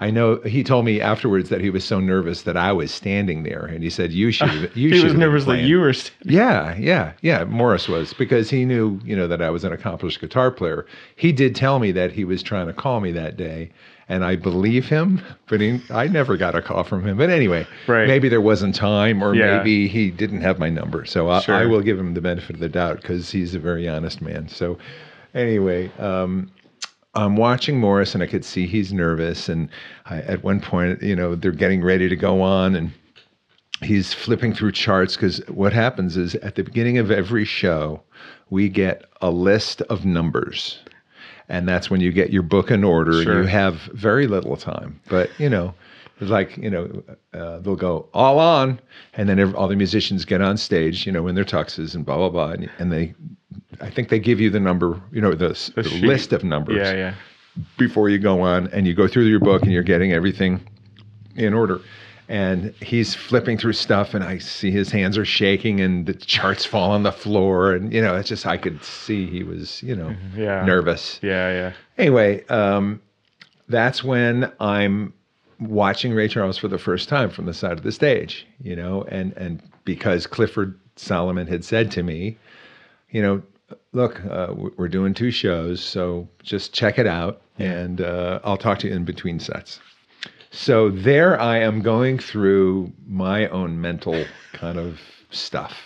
[0.00, 3.44] I know he told me afterwards that he was so nervous that I was standing
[3.44, 4.98] there, and he said, "You should." You should.
[4.98, 5.92] he was nervous that you were.
[5.92, 6.36] Standing.
[6.36, 7.44] Yeah, yeah, yeah.
[7.44, 10.86] Morris was because he knew, you know, that I was an accomplished guitar player.
[11.14, 13.70] He did tell me that he was trying to call me that day,
[14.10, 17.16] and I believe him, but he, I never got a call from him.
[17.16, 18.08] But anyway, right.
[18.08, 19.58] maybe there wasn't time, or yeah.
[19.58, 21.04] maybe he didn't have my number.
[21.04, 21.54] So I, sure.
[21.54, 24.48] I will give him the benefit of the doubt because he's a very honest man.
[24.48, 24.78] So
[25.32, 26.50] anyway, um,
[27.14, 29.48] I'm watching Morris, and I could see he's nervous.
[29.48, 29.68] And
[30.06, 32.90] I, at one point, you know, they're getting ready to go on, and
[33.80, 38.02] he's flipping through charts because what happens is at the beginning of every show,
[38.50, 40.80] we get a list of numbers
[41.50, 43.32] and that's when you get your book in order sure.
[43.32, 45.00] and you have very little time.
[45.08, 45.74] But you know
[46.20, 47.02] it's like you know
[47.34, 48.80] uh, they'll go all on.
[49.14, 52.06] And then every, all the musicians get on stage you know in their tuxes and
[52.06, 52.50] blah blah blah.
[52.52, 53.14] And, and they
[53.80, 56.76] i think they give you the number you know the, the, the list of numbers
[56.76, 57.14] yeah yeah.
[57.78, 60.60] before you go on and you go through your book and you're getting everything
[61.36, 61.80] in order
[62.30, 66.64] and he's flipping through stuff and i see his hands are shaking and the charts
[66.64, 69.94] fall on the floor and you know it's just i could see he was you
[69.94, 70.40] know mm-hmm.
[70.40, 70.64] yeah.
[70.64, 73.02] nervous yeah yeah anyway um,
[73.68, 75.12] that's when i'm
[75.58, 79.02] watching ray charles for the first time from the side of the stage you know
[79.08, 82.38] and and because clifford solomon had said to me
[83.10, 83.42] you know
[83.92, 88.78] look uh, we're doing two shows so just check it out and uh, i'll talk
[88.78, 89.80] to you in between sets
[90.50, 95.76] so there I am going through my own mental kind of stuff.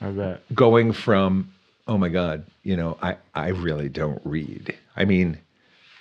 [0.00, 0.54] I bet.
[0.54, 1.52] Going from,
[1.86, 4.76] oh my God, you know, I, I really don't read.
[4.96, 5.38] I mean,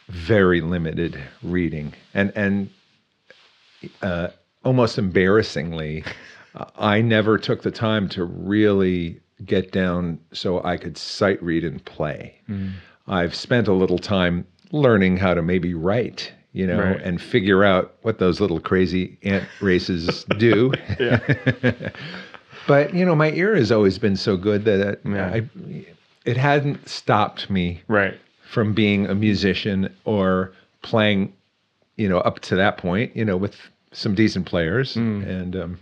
[0.08, 1.94] very limited reading.
[2.13, 2.70] And, and
[4.02, 4.30] uh,
[4.63, 6.04] almost embarrassingly,
[6.76, 11.84] I never took the time to really get down so I could sight read and
[11.86, 12.36] play.
[12.50, 12.74] Mm.
[13.08, 17.02] I've spent a little time learning how to maybe write you know, right.
[17.02, 20.74] and figure out what those little crazy ant races do.
[22.68, 25.28] but you know, my ear has always been so good that it, yeah.
[25.34, 25.50] I,
[26.26, 28.20] it hadn't stopped me right.
[28.44, 31.34] from being a musician or playing,
[31.96, 33.56] you know, up to that point, you know, with
[33.92, 35.28] some decent players mm.
[35.28, 35.56] and.
[35.56, 35.80] Um,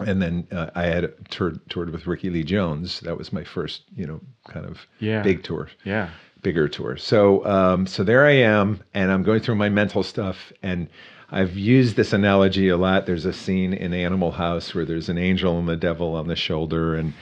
[0.00, 3.00] and then uh, I had toured, toured with Rickie Lee Jones.
[3.00, 5.22] That was my first, you know, kind of yeah.
[5.22, 5.70] big tour.
[5.82, 6.10] Yeah
[6.42, 6.96] bigger tour.
[6.96, 10.88] So um, so there I am, and I'm going through my mental stuff, and
[11.30, 13.06] I've used this analogy a lot.
[13.06, 16.36] There's a scene in Animal House where there's an angel and the devil on the
[16.36, 17.12] shoulder, and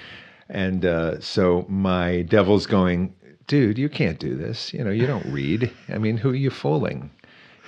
[0.49, 3.15] and uh, so my devil's going,
[3.47, 4.73] dude, you can't do this.
[4.73, 5.73] You know, you don't read.
[5.89, 7.11] I mean, who are you fooling?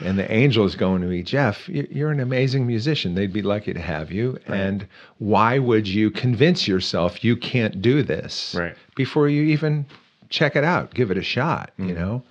[0.00, 3.16] And the angel is going to me, Jeff, you're an amazing musician.
[3.16, 4.38] They'd be lucky to have you.
[4.46, 4.61] Right.
[4.61, 4.87] And
[5.18, 8.76] why would you convince yourself you can't do this right.
[8.94, 9.87] before you even
[10.28, 11.88] check it out, give it a shot, mm-hmm.
[11.88, 12.22] you know?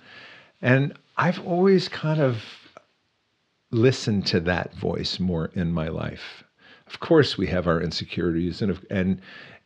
[0.62, 2.42] And I've always kind of
[3.70, 6.44] listened to that voice more in my life.
[6.86, 9.20] Of course, we have our insecurities, and and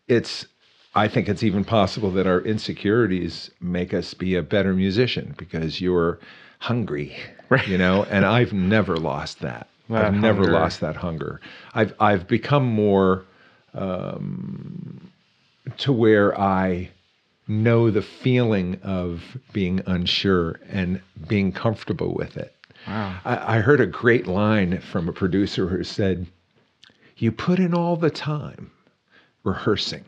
[0.09, 0.47] it's
[0.95, 5.81] I think it's even possible that our insecurities make us be a better musician because
[5.81, 6.18] you're
[6.59, 7.16] hungry,
[7.49, 7.66] right.
[7.68, 8.05] you know.
[8.05, 9.68] And I've never lost that.
[9.88, 10.21] that I've hunger.
[10.21, 11.40] never lost that hunger.
[11.75, 13.25] I've I've become more
[13.75, 15.12] um,
[15.79, 16.90] to where I
[17.49, 22.55] know the feeling of being unsure and being comfortable with it.
[22.87, 23.19] Wow.
[23.25, 26.27] I, I heard a great line from a producer who said,
[27.17, 28.71] You put in all the time
[29.45, 30.05] rehearsing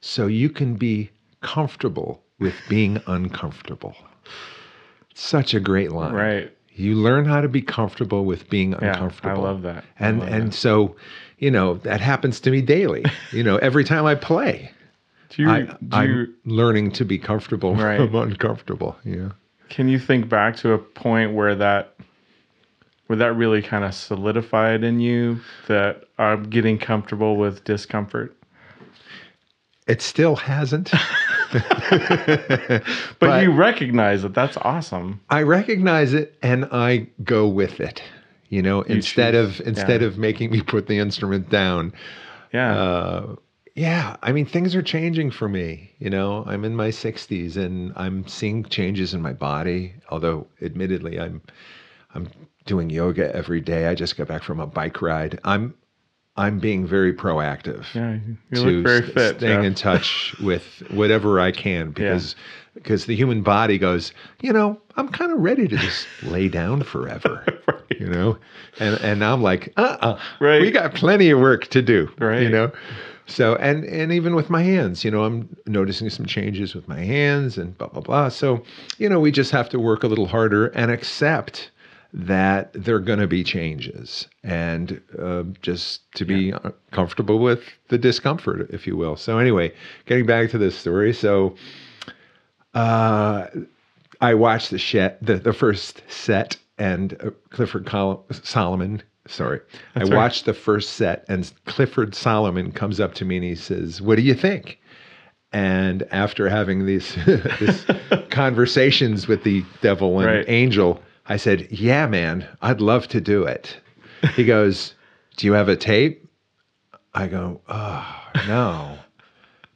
[0.00, 3.94] so you can be comfortable with being uncomfortable.
[5.14, 6.12] Such a great line.
[6.12, 6.52] Right.
[6.74, 9.44] You learn how to be comfortable with being yeah, uncomfortable.
[9.44, 9.84] I love that.
[9.98, 10.54] I and love and that.
[10.54, 10.94] so,
[11.38, 13.04] you know, that happens to me daily.
[13.32, 14.70] you know, every time I play.
[15.38, 18.00] Do you, I, do I'm you, learning to be comfortable right.
[18.00, 18.96] I'm uncomfortable.
[19.04, 19.30] Yeah.
[19.68, 21.94] Can you think back to a point where that
[23.06, 28.36] where that really kind of solidified in you that I'm getting comfortable with discomfort?
[29.86, 30.90] It still hasn't.
[31.52, 32.82] but,
[33.20, 34.34] but, you recognize it.
[34.34, 35.20] That's awesome.
[35.30, 38.02] I recognize it and I go with it.
[38.48, 40.08] You know, you instead choose, of instead yeah.
[40.08, 41.92] of making me put the instrument down.
[42.52, 42.76] Yeah.
[42.76, 43.36] Uh,
[43.78, 45.92] yeah, I mean things are changing for me.
[45.98, 49.94] You know, I'm in my 60s and I'm seeing changes in my body.
[50.10, 51.40] Although, admittedly, I'm
[52.14, 52.28] I'm
[52.66, 53.86] doing yoga every day.
[53.86, 55.38] I just got back from a bike ride.
[55.44, 55.74] I'm
[56.36, 58.18] I'm being very proactive Yeah,
[58.50, 59.36] you to look very fit.
[59.38, 59.64] staying Jeff.
[59.64, 62.34] in touch with whatever I can because
[62.74, 66.82] because the human body goes, you know, I'm kind of ready to just lay down
[66.84, 68.00] forever, Right.
[68.00, 68.38] you know,
[68.80, 70.60] and and I'm like, uh, uh Right.
[70.60, 72.42] we got plenty of work to do, Right.
[72.42, 72.70] you know.
[73.28, 77.00] So and and even with my hands, you know, I'm noticing some changes with my
[77.00, 78.28] hands and blah blah blah.
[78.30, 78.62] So,
[78.98, 81.70] you know, we just have to work a little harder and accept
[82.12, 87.64] that there are going to be changes and uh, just to be uh comfortable with
[87.88, 89.16] the discomfort, if you will.
[89.16, 89.74] So anyway,
[90.06, 91.54] getting back to this story, so
[92.74, 93.46] uh,
[94.20, 99.02] I watched the, shet, the the first set, and uh, Clifford Col- Solomon.
[99.28, 99.60] Sorry,
[99.94, 100.16] I That's right.
[100.16, 104.16] watched the first set, and Clifford Solomon comes up to me and he says, "What
[104.16, 104.80] do you think?"
[105.52, 107.16] And after having these
[108.30, 110.44] conversations with the devil and Right.
[110.48, 113.76] angel, I said, "Yeah, man, I'd love to do it."
[114.34, 114.94] He goes,
[115.36, 116.26] "Do you have a tape?"
[117.14, 118.06] I go, "Oh
[118.46, 118.98] no,"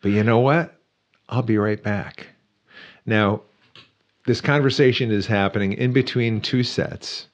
[0.00, 0.78] but you know what?
[1.28, 2.26] I'll be right back.
[3.06, 3.42] Now,
[4.26, 7.28] this conversation is happening in between two sets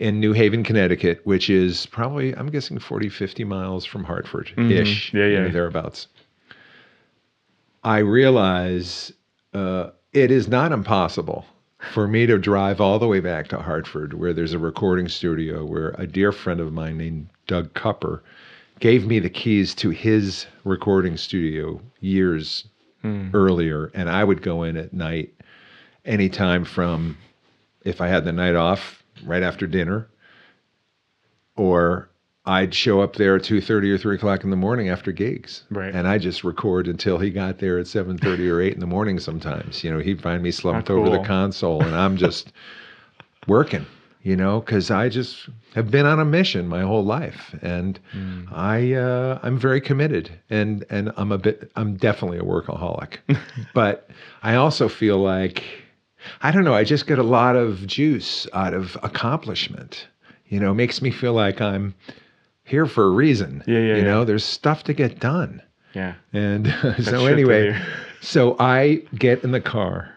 [0.00, 5.12] in New Haven, Connecticut, which is probably, I'm guessing, 40, 50 miles from Hartford ish,
[5.12, 5.14] Mhm.
[5.18, 5.48] Yeah, yeah.
[5.48, 6.08] thereabouts.
[7.84, 9.12] I realize
[9.54, 11.44] uh, it is not impossible
[11.92, 15.64] for me to drive all the way back to Hartford, where there's a recording studio
[15.64, 18.20] where a dear friend of mine named Doug Cupper
[18.80, 22.64] gave me the keys to his recording studio years
[23.34, 25.32] earlier, and I would go in at night
[26.04, 27.16] anytime from
[27.82, 30.08] if I had the night off right after dinner,
[31.56, 32.08] or
[32.46, 35.64] I'd show up there at two thirty or three o'clock in the morning after gigs,
[35.70, 35.94] Right.
[35.94, 38.86] and I just record until he got there at seven thirty or eight in the
[38.86, 39.18] morning.
[39.20, 42.52] Sometimes, you know, he'd find me slumped How over the console, and I'm just
[43.46, 43.84] working,
[44.22, 48.44] you know, because I just have been on a mission my whole life, and Hmm.
[48.52, 53.18] I uh, I'm very committed, and and I'm a bit I'm definitely a workaholic,
[53.74, 54.08] but
[54.42, 55.62] I also feel like
[56.42, 60.06] I don't know I just get a lot of juice out of accomplishment.
[60.46, 61.94] You know, makes me feel like I'm
[62.64, 63.62] here for a reason.
[63.66, 64.24] Yeah, yeah, You know, yeah.
[64.24, 65.62] there's stuff to get done.
[65.94, 66.14] Yeah.
[66.32, 67.80] And shit so anyway,
[68.20, 70.14] so I get in the car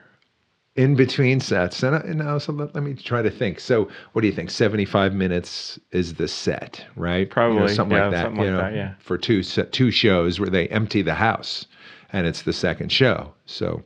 [0.75, 3.59] in between sets, and, I, and now so let, let me try to think.
[3.59, 4.49] So, what do you think?
[4.49, 7.19] Seventy-five minutes is the set, right?
[7.19, 8.23] You know, Probably, something yeah, like that.
[8.23, 8.93] something you like know, that, yeah.
[8.99, 11.67] For two two shows where they empty the house,
[12.11, 13.33] and it's the second show.
[13.45, 13.83] So,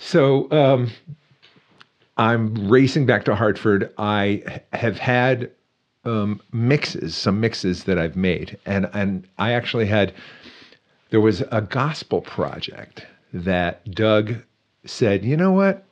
[0.00, 0.90] so um,
[2.16, 3.92] I'm racing back to Hartford.
[3.98, 5.50] I have had
[6.04, 10.12] um, mixes, some mixes that I've made, and and I actually had
[11.10, 14.36] there was a gospel project that Doug
[14.86, 15.84] said, you know what,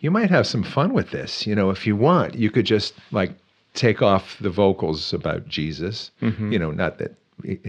[0.00, 1.46] you might have some fun with this.
[1.46, 3.32] You know, if you want, you could just like
[3.74, 6.10] take off the vocals about Jesus.
[6.52, 7.12] You know, not that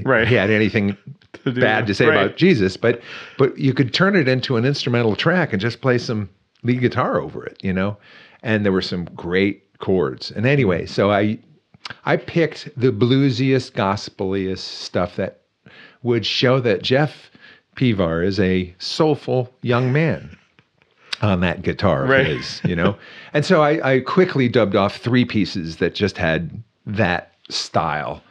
[0.04, 0.28] Right.
[0.28, 0.96] he had anything
[1.44, 1.88] To bad that.
[1.88, 2.16] to say Right.
[2.26, 3.02] about Jesus, but
[3.38, 6.30] but you could turn it into an instrumental track and just play some
[6.64, 7.98] lead guitar over it, you know.
[8.44, 10.32] And there were some great chords.
[10.32, 11.38] And anyway, so I
[12.06, 15.42] I picked the bluesiest, gospeliest stuff that
[16.04, 17.30] would show that Jeff
[17.76, 20.38] Pevar is a soulful young man
[21.22, 22.26] on that guitar of Right.
[22.26, 22.96] his, you know?
[23.34, 28.22] and so I, I quickly dubbed off three pieces that just had that style.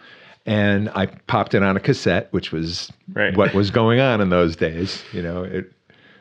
[0.46, 3.36] And I popped it on a cassette, which was Right.
[3.36, 5.02] what was going on in those days.
[5.12, 5.72] You know, it,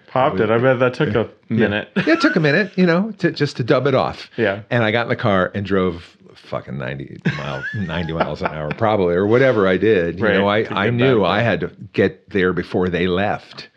[0.08, 0.50] Popped it.
[0.50, 1.90] I bet that took a minute.
[1.98, 4.30] yeah, it took a minute, you know, to, just to dub it off.
[4.38, 4.62] Yeah.
[4.70, 8.70] And I got in the car and drove fucking 90 mile 90 miles an hour
[8.72, 10.20] probably or whatever I did.
[10.20, 13.70] You Right, know, I, I knew back I had to get there before they left.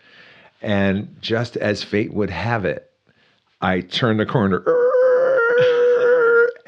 [0.63, 2.89] And just as fate would have it,
[3.61, 4.61] I turned the corner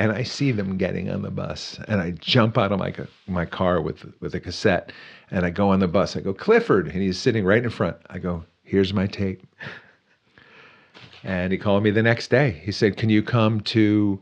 [0.01, 2.93] and I see them getting on the bus and I jump out of my
[3.29, 4.93] my car with with a cassette
[5.31, 6.17] and I go on the bus.
[6.17, 7.99] I go, "Clifford." And he's sitting right in front.
[8.09, 9.47] I go, "Here's my tape."
[11.23, 12.63] And he called me the next day.
[12.65, 14.19] He said, "Can you come to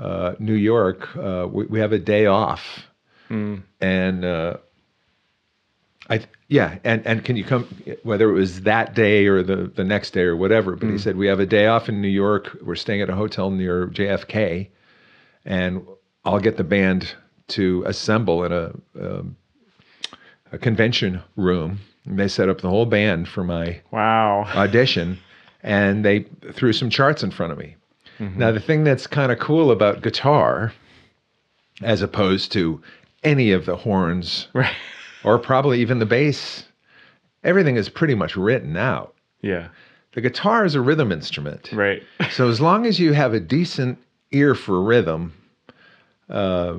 [0.00, 1.16] uh, New York?
[1.16, 2.88] Uh, we, we have a day off."
[3.80, 4.56] And uh,
[6.10, 7.68] I yeah, and and can you come?
[8.02, 11.16] Whether it was that day or the the next day or whatever, but he said
[11.16, 12.58] we have a day off in New York.
[12.62, 14.70] We're staying at a hotel near JFK,
[15.44, 15.86] and
[16.24, 17.14] I'll get the band
[17.48, 19.36] to assemble in a um,
[20.52, 21.78] a convention room.
[22.06, 24.44] And they set up the whole band for my Wow.
[24.54, 25.18] audition
[25.62, 26.20] and they
[26.52, 27.76] threw some charts in front of me.
[28.18, 30.74] Now, the thing that's kind of cool about guitar,
[31.80, 32.82] as opposed to
[33.24, 34.74] any of the horns Right.
[35.24, 36.64] or probably even the bass,
[37.44, 39.14] everything is pretty much written out.
[39.40, 39.68] Yeah.
[40.12, 41.70] The guitar is a rhythm instrument.
[41.72, 42.02] Right.
[42.30, 43.98] So, as long as you have a decent
[44.32, 45.32] ear for rhythm,
[46.28, 46.74] uh,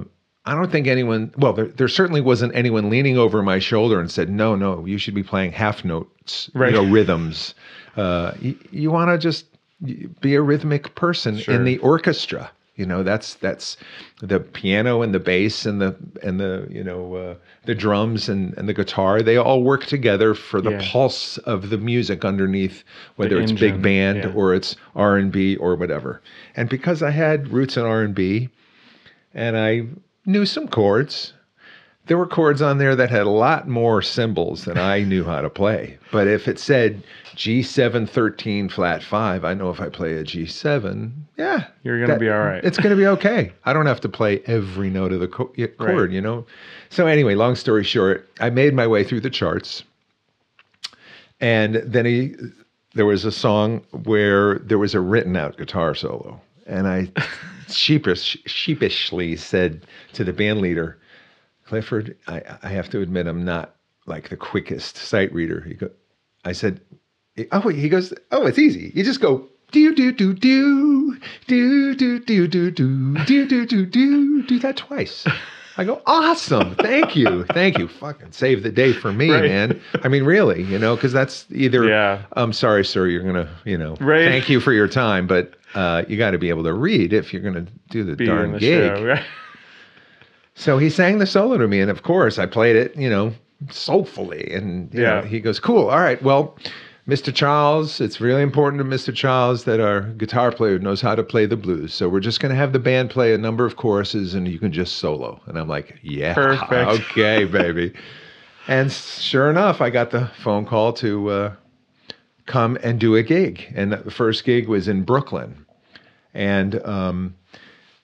[0.46, 4.10] I don't think anyone, well, there, there certainly wasn't anyone leaning over my shoulder and
[4.10, 6.74] said, no, no, you should be playing half notes, Right.
[6.74, 7.54] you know, rhythms.
[7.96, 9.46] Uh, you you want to just
[10.22, 11.54] be a rhythmic person Sure.
[11.54, 12.50] in the orchestra.
[12.82, 13.78] You know, that's that's
[14.22, 18.58] the piano and the bass and the and the you know uh, the drums and,
[18.58, 19.22] and the guitar.
[19.22, 20.90] They all work together for the Yeah.
[20.92, 22.84] pulse of the music underneath,
[23.18, 24.34] whether it's engine, big band yeah.
[24.34, 26.24] or it's R and B or whatever.
[26.56, 28.50] And because I had roots in R and B,
[29.36, 29.84] and I
[30.26, 31.34] knew some chords.
[32.12, 35.40] There were chords on there that had a lot more symbols than I knew how
[35.40, 35.98] to play.
[36.12, 37.02] But if it said
[37.38, 41.68] G7 13 flat 5, I know if I play a G7, yeah.
[41.84, 42.62] You're gonna be all right.
[42.66, 43.54] It's going to be okay.
[43.64, 46.10] I don't have to play every note of the co- chord, Right.
[46.12, 46.46] you know?
[46.90, 49.84] So, anyway, long story short, I made my way through the charts.
[51.40, 52.36] And then he,
[52.94, 56.42] there was a song where there was a written out guitar solo.
[56.68, 57.10] And I
[57.70, 60.98] sheepish, sheepishly said to the band leader,
[61.76, 65.62] Clifford, I, I have to admit, I'm not like the quickest sight reader.
[65.62, 65.90] He go,
[66.44, 66.82] I said,
[67.54, 68.92] oh, he goes, oh, it's easy.
[68.94, 71.16] You just go, do, do, do, do,
[71.48, 72.72] do, do, do, do, do,
[73.24, 75.26] do, do, do, do, do that twice.
[75.78, 76.76] I go, awesome.
[76.76, 77.46] Thank you.
[77.46, 77.88] Thank you.
[77.88, 79.44] Fucking save the day for me, Right.
[79.46, 79.82] man.
[80.04, 82.24] I mean, really, you know, because that's either, Yeah.
[82.34, 84.26] I'm sorry, sir, you're going to, you know, Right.
[84.28, 87.32] thank you for your time, but uh, you got to be able to read if
[87.32, 88.98] you're going to do the Be darn the gig.
[88.98, 89.06] show.
[89.06, 89.24] Right?
[90.62, 93.34] So he sang the solo to me, and of course I played it, you know,
[93.72, 94.52] soulfully.
[94.54, 95.22] And you Yeah.
[95.22, 96.22] know, he goes, "Cool, all right.
[96.22, 96.56] Well,
[97.08, 97.34] Mr.
[97.34, 99.12] Charles, it's really important to Mr.
[99.12, 101.96] Charles that our guitar player knows how to play the blues.
[101.96, 104.60] So we're just going to have the band play a number of choruses, and you
[104.60, 106.72] can just solo." And I'm like, "Yeah, Perfect.
[106.72, 107.92] okay, baby."
[108.68, 111.52] and sure enough, I got the phone call to uh,
[112.46, 115.66] come and do a gig, and the first gig was in Brooklyn,
[116.36, 117.34] and um,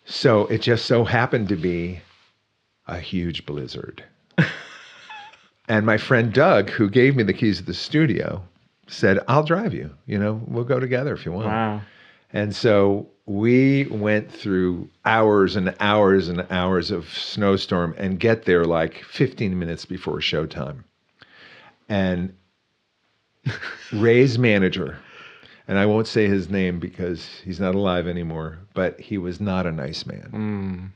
[0.06, 2.02] so it just so happened to be
[2.88, 4.04] a huge blizzard.
[5.68, 8.44] and my friend Doug, who gave me the keys to the studio,
[8.88, 9.92] said, I'll drive you.
[10.06, 11.48] You know, we'll go together if you want.
[11.48, 11.82] Wow.
[12.34, 18.66] And so we went through hours and hours and hours of snowstorm and get there
[18.66, 20.84] like 15 minutes before showtime.
[21.90, 22.34] And
[23.94, 24.98] Ray's manager,
[25.68, 29.66] and I won't say his name because he's not alive anymore, but he was not
[29.66, 30.30] a nice man.
[30.34, 30.92] Mm.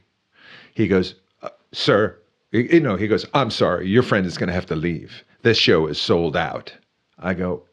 [0.74, 1.16] He goes,
[1.74, 2.18] Sir,
[2.52, 5.24] you know, he goes, I'm sorry, your friend is going to have to leave.
[5.42, 6.74] This show is sold out.
[7.20, 7.64] I go,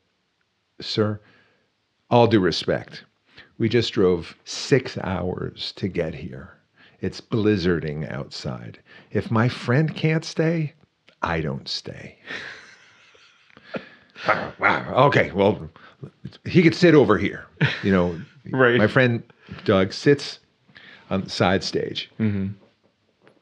[0.81, 1.21] Sir,
[2.11, 3.05] all due respect,
[3.59, 6.55] we just drove six hours to get here.
[7.01, 8.79] It's blizzarding outside.
[9.11, 10.75] If my friend can't stay,
[11.23, 12.19] I don't stay.
[14.27, 14.95] wow, wow.
[15.07, 15.69] Okay, well,
[16.45, 17.47] he could sit over here.
[17.83, 18.21] You know,
[18.51, 18.79] Right.
[18.79, 19.23] my friend
[19.65, 20.39] Doug sits
[21.11, 22.11] on the side stage.
[22.19, 22.49] Mm-hmm.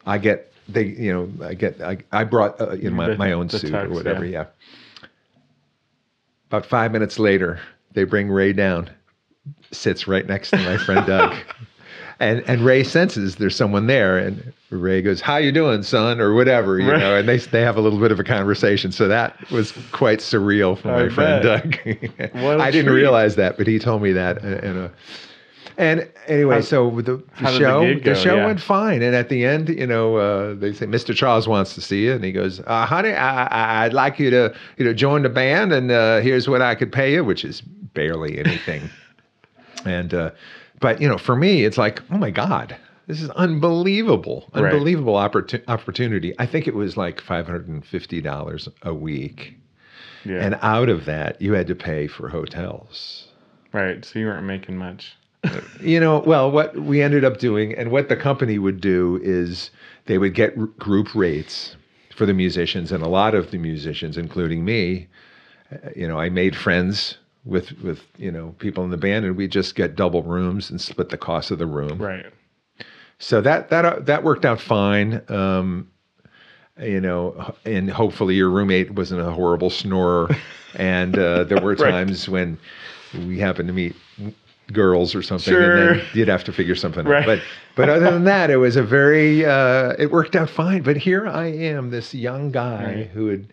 [0.06, 3.32] I get they you know I get I, I brought uh, know my, The- my
[3.32, 4.44] own suit tux, or whatever yeah.
[5.02, 5.06] yeah.
[6.48, 7.58] About five minutes later,
[7.92, 8.88] they bring Ray down,
[9.72, 11.34] sits right next to my friend Doug,
[12.20, 16.34] and and Ray senses there's someone there, and Ray goes, "How you doing, son?" or
[16.34, 17.00] whatever, you Right.
[17.00, 18.92] know, and they they have a little bit of a conversation.
[18.92, 21.42] So that was quite surreal for my I friend.
[21.42, 21.76] Doug.
[22.60, 22.94] I didn't treat.
[22.94, 24.90] realize that, but he told me that in in a.
[25.78, 28.46] And anyway, How- so the, the did the show, the, show Yeah.
[28.46, 29.02] went fine.
[29.02, 31.14] And at the end, you know, uh, they say Mr.
[31.14, 34.30] Charles wants to see you, and he goes, uh, "Honey, I, I, I'd like you
[34.30, 37.44] to, you know, join the band, and uh, here's what I could pay you, which
[37.44, 38.88] is barely anything."
[39.84, 40.30] and, uh,
[40.80, 42.74] but you know, for me, it's like, oh my god,
[43.06, 44.72] this is unbelievable, Right.
[44.72, 46.34] unbelievable opportunity.
[46.38, 49.58] I think it was like five hundred and fifty dollars a week,
[50.24, 50.36] Yeah.
[50.44, 53.28] and out of that, you had to pay for hotels
[53.72, 54.02] right.
[54.06, 55.16] So you weren't making much.
[55.80, 59.70] You know, well, what we ended up doing and what the company would do is
[60.06, 61.76] they would get r- group rates
[62.14, 65.06] for the musicians, and a lot of the musicians, including me,
[65.72, 69.36] uh, you know, I made friends with with you know people in the band, and
[69.36, 71.98] we just get double rooms and split the cost of the room.
[71.98, 72.26] Right.
[73.18, 75.22] So that that uh, that worked out fine.
[75.28, 75.90] Um,
[76.80, 80.28] you know, and hopefully your roommate wasn't a horrible snorer.
[80.74, 81.90] and uh, there were Right.
[81.90, 82.58] times when
[83.26, 83.96] we happened to meet
[84.72, 85.76] girls or something, Sure.
[85.90, 87.22] and then you'd have to figure something Right.
[87.22, 87.26] out.
[87.26, 87.40] But
[87.76, 90.82] but other than that, it was a very uh, it worked out fine.
[90.82, 93.06] But here I am, this young guy Right.
[93.08, 93.46] who had.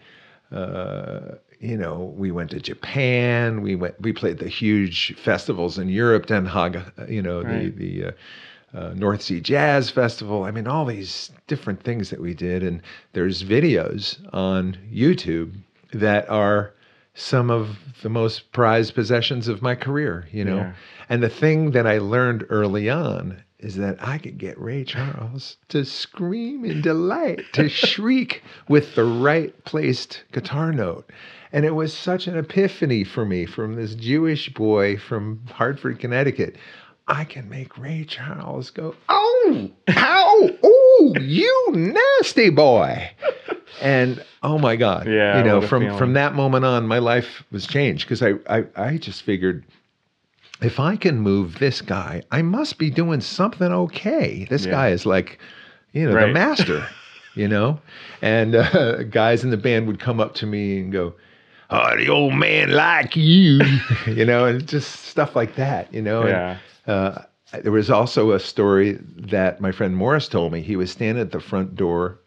[0.51, 3.61] Uh, you know, we went to Japan.
[3.61, 3.99] We went.
[4.01, 7.09] We played the huge festivals in Europe, Den Haag.
[7.09, 7.76] You know, Right.
[7.76, 8.11] the the uh,
[8.78, 10.43] uh, North Sea Jazz Festival.
[10.43, 12.64] I mean, all these different things that we did.
[12.64, 12.82] And
[13.14, 15.53] there's videos on YouTube
[15.93, 16.74] that are
[17.16, 20.57] some of the most prized possessions of my career, you know.
[20.57, 20.74] Yeah.
[21.10, 25.58] And the thing that I learned early on is that I could get Ray Charles
[25.70, 31.10] to scream in delight, to shriek with the right placed guitar note.
[31.54, 36.58] And it was such an epiphany for me from this Jewish boy from Hartford, Connecticut.
[37.08, 43.12] I can make Ray Charles go, oh, ow, oh, you nasty boy.
[43.82, 45.08] And oh my God.
[45.08, 45.97] Yeah, You know, from feeling.
[45.97, 49.64] from that moment on, my life was changed because I, I I just figured
[50.64, 54.45] if I can move this guy, I must be doing something okay.
[54.49, 54.72] This Yeah.
[54.72, 55.39] guy is like,
[55.93, 56.28] you know, Right.
[56.28, 56.89] the master,
[57.36, 57.80] you know?
[58.22, 61.14] And uh, guys in the band would come up to me and go,
[61.70, 63.61] Oh, the old man like you,
[64.07, 66.24] you know, and just stuff like that, you know?
[66.26, 66.57] And, Yeah.
[66.93, 67.22] uh,
[67.61, 70.61] there was also a story that my friend Morris told me.
[70.61, 72.20] He was standing at the front door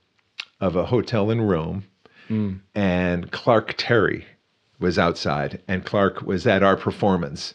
[0.61, 1.84] of a hotel in Rome,
[2.30, 2.61] Mm.
[2.74, 4.24] and Clark Terry
[4.80, 7.55] was outside, and Clark was at our performance,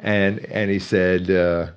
[0.00, 1.30] and and he said.
[1.30, 1.68] Uh,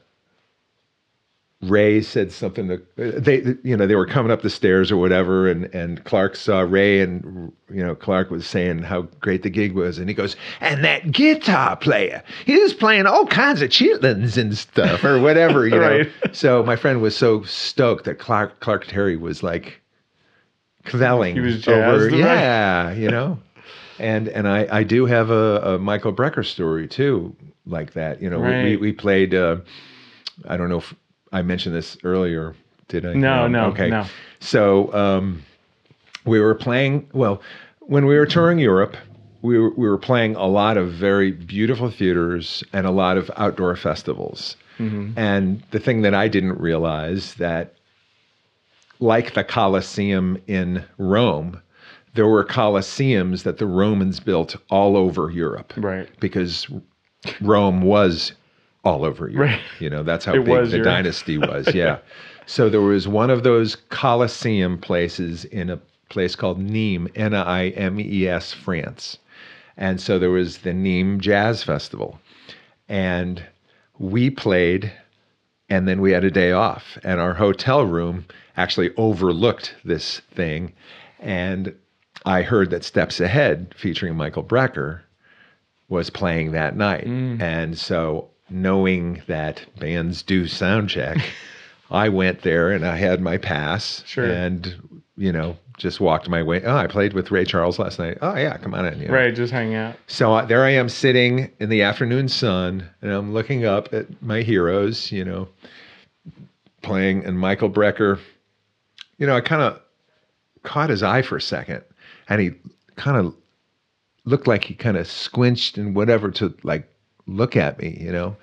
[1.62, 5.66] Ray said something they you know they were coming up the stairs or whatever and
[5.76, 9.98] and Clark saw Ray and you know Clark was saying how great the gig was
[10.00, 14.58] and he goes and that guitar player he was playing all kinds of chitlins and
[14.58, 16.10] stuff or whatever you know Right.
[16.32, 19.82] so my friend was so stoked that Clark Clark Terry was like
[20.86, 22.14] kvelling He was over right?
[22.14, 23.38] yeah you know
[24.00, 27.36] and and I I do have a, a Michael Brecker story too
[27.66, 28.80] like that you know we Right.
[28.80, 29.58] we played uh,
[30.48, 30.94] I don't know if
[31.32, 32.56] I mentioned this earlier.
[32.88, 33.14] Did I?
[33.14, 33.90] No, no, Okay.
[33.90, 34.06] no.
[34.40, 35.44] So um,
[36.26, 37.08] we were playing.
[37.14, 37.42] Well,
[37.82, 38.98] when we were touring Europe,
[39.44, 43.30] we were, we were playing a lot of very beautiful theaters and a lot of
[43.38, 44.56] outdoor festivals.
[44.80, 47.74] And the thing that I didn't realize that,
[49.00, 51.62] like the Colosseum in Rome,
[52.16, 56.10] there were Colosseums that the Romans built all over Europe Right.
[56.20, 56.68] because
[57.42, 58.34] Rome was
[58.84, 59.50] all over Europe.
[59.52, 59.62] Right.
[59.80, 60.84] You know, that's how It big the Europe.
[60.86, 61.74] dynasty was.
[61.74, 62.00] Yeah.
[62.46, 65.80] so there was one of those Colosseum places in a
[66.10, 69.18] place called Nîmes, N I M E S, France.
[69.78, 72.20] And so there was the Nîmes Jazz Festival.
[72.90, 73.44] And
[74.00, 74.92] we played,
[75.70, 76.98] and then we had a day off.
[77.04, 78.26] And our hotel room
[78.58, 80.74] actually overlooked this thing.
[81.20, 81.74] And
[82.26, 85.02] I heard that Steps Ahead, featuring Michael Brecker,
[85.88, 87.06] was playing that night.
[87.06, 87.42] Mm.
[87.42, 91.18] And so, knowing that bands do sound check,
[91.92, 94.04] I went there and I had my pass.
[94.06, 94.26] Sure.
[94.26, 96.62] And, you know, just walked my way.
[96.64, 98.18] Oh, I played with Ray Charles last night.
[98.22, 99.00] Oh, yeah, come on in.
[99.02, 99.14] you know.
[99.14, 99.34] Right.
[99.34, 99.96] Just hang out.
[100.08, 104.22] So uh, there I am sitting in the afternoon sun, and I'm looking up at
[104.22, 105.48] my heroes, you know,
[106.82, 108.20] playing, and Michael Brecker.
[109.18, 109.82] You know, I kind of
[110.64, 111.84] caught his eye for a second,
[112.30, 112.52] and he
[112.96, 113.36] kind of
[114.26, 116.88] looked like he kind of squinched and whatever to like
[117.28, 118.36] look at me, you know.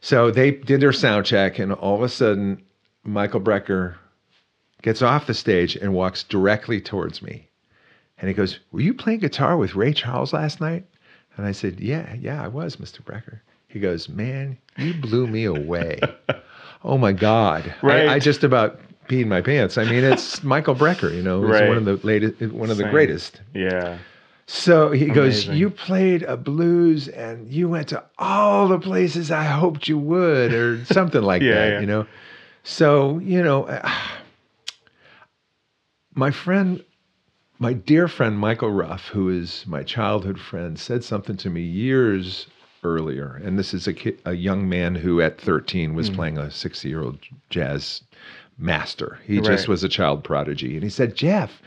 [0.00, 2.62] So they did their sound check, and all of a sudden,
[3.04, 3.94] Michael Brecker
[4.82, 7.48] gets off the stage and walks directly towards me.
[8.18, 10.84] And he goes, Were you playing guitar with Ray Charles last night?
[11.36, 13.02] And I said, Yeah, yeah, I was, Mr.
[13.02, 13.40] Brecker.
[13.68, 16.00] He goes, Man, you blew me away.
[16.84, 17.74] oh my God.
[17.82, 18.08] I- Right.
[18.08, 19.78] I, just about peed my pants.
[19.78, 21.66] I mean, it's Michael Brecker, you know, Right.
[21.68, 23.40] one of the latest, one of the greatest.
[23.54, 23.98] Yeah.
[24.46, 29.44] So he goes, You played a blues and you went to all the places I
[29.44, 31.80] hoped you would, or something like Yeah, that, yeah.
[31.80, 32.06] you know?
[32.64, 33.66] So, you know,
[36.14, 36.82] my friend,
[37.58, 42.46] my dear friend Michael Ruff, who is my childhood friend, said something to me years
[42.84, 43.40] earlier.
[43.44, 45.96] And this is a, kid, a young man who at 13 Hmm.
[45.96, 47.18] was playing a 60 year old
[47.50, 48.02] jazz
[48.58, 49.18] master.
[49.24, 49.44] He Right.
[49.46, 50.74] just was a child prodigy.
[50.74, 51.62] And he said, Jeff,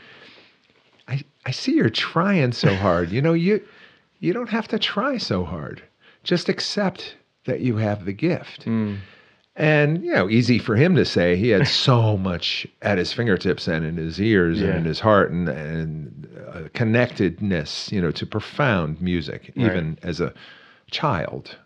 [1.08, 3.10] I, I see you're trying so hard.
[3.10, 3.62] You know, you
[4.20, 5.82] you don't have to try so hard.
[6.22, 7.16] Just accept
[7.46, 8.66] that you have the gift.
[8.66, 8.98] Mm.
[9.56, 11.36] And you know, easy for him to say.
[11.36, 14.68] He had so much at his fingertips and in his ears Yeah.
[14.68, 19.66] and in his heart and, and connectedness, you know, to profound music, Right.
[19.66, 20.32] even as a
[20.90, 21.56] child.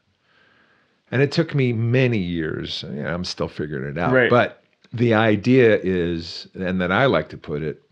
[1.11, 2.85] And it took me many years.
[2.89, 4.13] You know, I'm still figuring it out.
[4.13, 4.31] Right.
[4.31, 4.63] But
[4.93, 7.83] the idea is, and that I like to put it,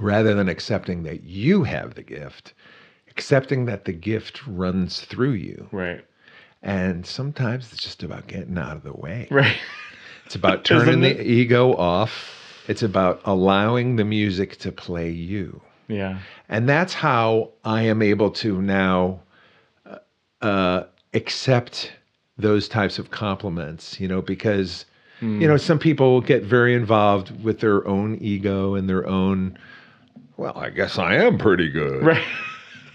[0.00, 2.54] rather than accepting that you have the gift,
[3.08, 5.68] accepting that the gift runs through you.
[5.72, 6.04] Right.
[6.62, 9.28] And sometimes it's just about getting out of the way.
[9.30, 9.56] Right.
[10.24, 11.18] It's about turning it?
[11.18, 12.32] the ego off.
[12.68, 15.60] It's about allowing the music to play you.
[15.88, 16.18] Yeah.
[16.48, 19.20] And that's how I am able to now
[19.84, 19.98] uh,
[20.42, 20.84] uh,
[21.14, 21.92] accept
[22.38, 24.84] those types of compliments, you know, because,
[25.20, 29.58] you know, some people get very involved with their own ego and their own,
[30.36, 32.02] well, I guess I am pretty good.
[32.04, 32.24] Right.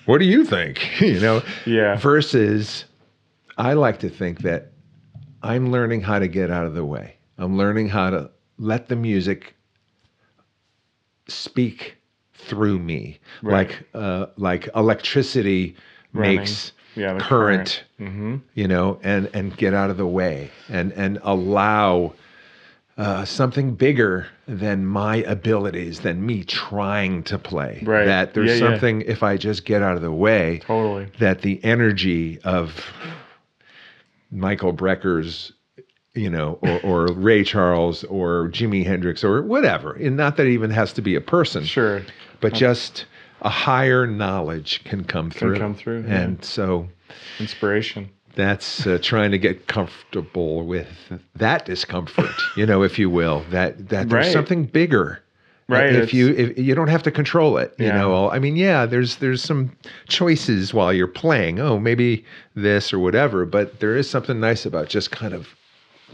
[0.05, 0.79] What do you think?
[1.01, 1.95] you know, Yeah.
[1.95, 2.85] versus
[3.57, 4.71] I like to think that
[5.43, 7.17] I'm learning how to get out of the way.
[7.37, 9.53] I'm learning how to let the music
[11.27, 11.97] speak
[12.33, 13.69] through me, Right.
[13.69, 15.75] like uh, like electricity
[16.13, 16.37] Running.
[16.37, 18.37] makes Yeah, the current, Mm-hmm.
[18.53, 22.13] you know, and and get out of the way and and allow
[22.97, 27.81] uh, something bigger than my abilities, than me trying to play.
[27.85, 28.05] Right.
[28.05, 28.71] That there's Yeah, yeah.
[28.71, 31.07] something if I just get out of the way Totally.
[31.19, 32.83] that the energy of
[34.31, 35.51] Michael Brecker's,
[36.13, 40.51] you know, or, or Ray Charles or Jimi Hendrix or whatever, and not that it
[40.51, 42.01] even has to be a person, Sure.
[42.39, 43.05] but just
[43.41, 45.57] a higher knowledge can come through.
[45.57, 46.19] come through, yeah.
[46.21, 46.87] And so
[47.39, 48.09] Inspiration.
[48.35, 50.87] that's uh, trying to get comfortable with
[51.35, 54.33] that discomfort, you know, if you will, that that there's Right.
[54.33, 55.21] something bigger.
[55.67, 57.97] Right, If you if you don't have to control it, you Yeah.
[57.99, 58.29] know.
[58.29, 59.71] I mean, yeah, there's there's some
[60.09, 61.59] choices while you're playing.
[61.61, 62.25] Oh, maybe
[62.55, 65.47] this or whatever, but there is something nice about just kind of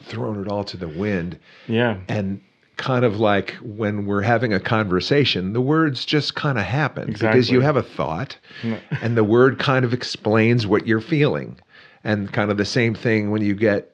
[0.04, 1.98] throwing it all to the wind Yeah.
[2.08, 2.40] and
[2.78, 7.50] kind of like when we're having a conversation, the words just kind of happen because
[7.50, 8.80] you have a thought mm.
[9.02, 11.60] and the word kind of explains what you're feeling.
[12.04, 13.94] And kind of the same thing when you get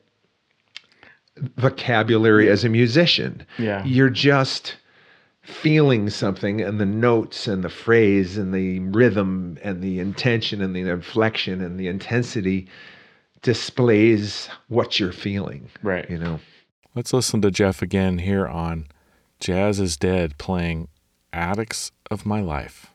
[1.57, 3.45] vocabulary as a musician.
[3.57, 3.83] Yeah.
[3.85, 4.75] You're just
[5.41, 10.75] feeling something and the notes and the phrase and the rhythm and the intention and
[10.75, 12.67] the inflection and the intensity
[13.41, 15.69] displays what you're feeling.
[15.81, 16.09] Right.
[16.09, 16.39] You know.
[16.95, 18.85] Let's listen to Jeff again here on
[19.39, 20.89] Jazz is Dead playing
[21.33, 22.91] Attics of My Life.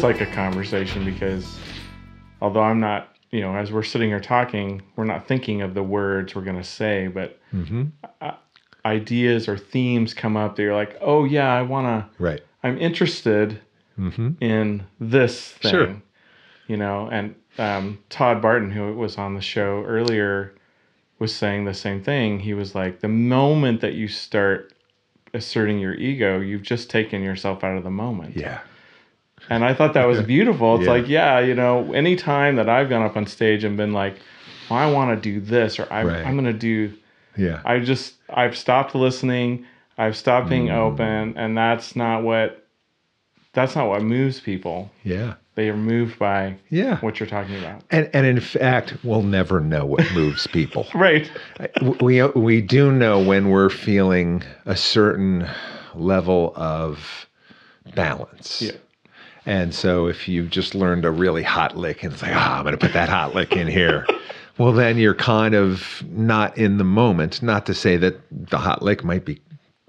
[0.00, 1.58] Is like a conversation because
[2.40, 5.82] although I'm not, you know, as we're sitting here talking, we're not thinking of the
[5.82, 7.86] words we're going to say, but Mm-hmm.
[8.86, 12.40] ideas or themes come up that you're like, oh, yeah, I want to, Right.
[12.62, 13.60] I'm interested
[13.98, 14.42] Mm-hmm.
[14.42, 15.70] in this thing.
[15.70, 16.02] Sure.
[16.66, 20.54] You know, and um, Todd Barton, who was on the show earlier,
[21.18, 22.38] was saying the same thing.
[22.40, 24.72] He was like, the moment that you start
[25.34, 28.34] asserting your ego, you've just taken yourself out of the moment.
[28.36, 28.60] Yeah.
[29.50, 30.76] And I thought that was beautiful.
[30.76, 30.90] It's Yeah.
[30.92, 34.14] like, yeah, you know, anytime that I've gone up on stage and been like,
[34.70, 36.24] well, I want to do this or I, Right.
[36.24, 36.92] I'm going to do,
[37.36, 37.60] Yeah.
[37.64, 39.64] I just, I've stopped listening.
[39.98, 40.76] I've stopped being Mm.
[40.76, 41.34] open.
[41.36, 42.64] And that's not what,
[43.52, 44.90] that's not what moves people.
[45.04, 45.34] yeah.
[45.56, 46.98] They are moved by Yeah.
[47.00, 47.82] what you're talking about.
[47.90, 50.86] And and in fact, we'll never know what moves people.
[50.94, 51.30] Right.
[52.00, 55.46] we we do know when we're feeling a certain
[55.94, 57.26] level of
[57.94, 58.62] balance.
[58.62, 58.72] Yeah.
[59.46, 62.64] And so if you just learned a really hot lick and it's like, ah, I'm
[62.64, 64.06] going to put that hot lick in here.
[64.58, 67.42] Well, then you're kind of not in the moment.
[67.42, 69.40] Not to say that the hot lick might be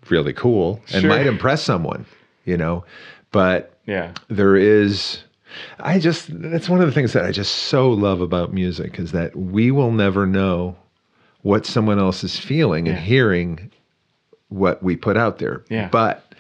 [0.10, 1.10] really cool and Sure.
[1.10, 2.06] might impress someone,
[2.46, 2.86] you know,
[3.34, 4.14] but Yeah.
[4.30, 5.24] there is
[5.80, 9.12] i just that's one of the things that i just so love about music is
[9.12, 10.78] that we will never know
[11.42, 13.70] what someone else is feeling and hearing
[14.48, 15.90] what we put out there Yeah.
[15.92, 16.31] but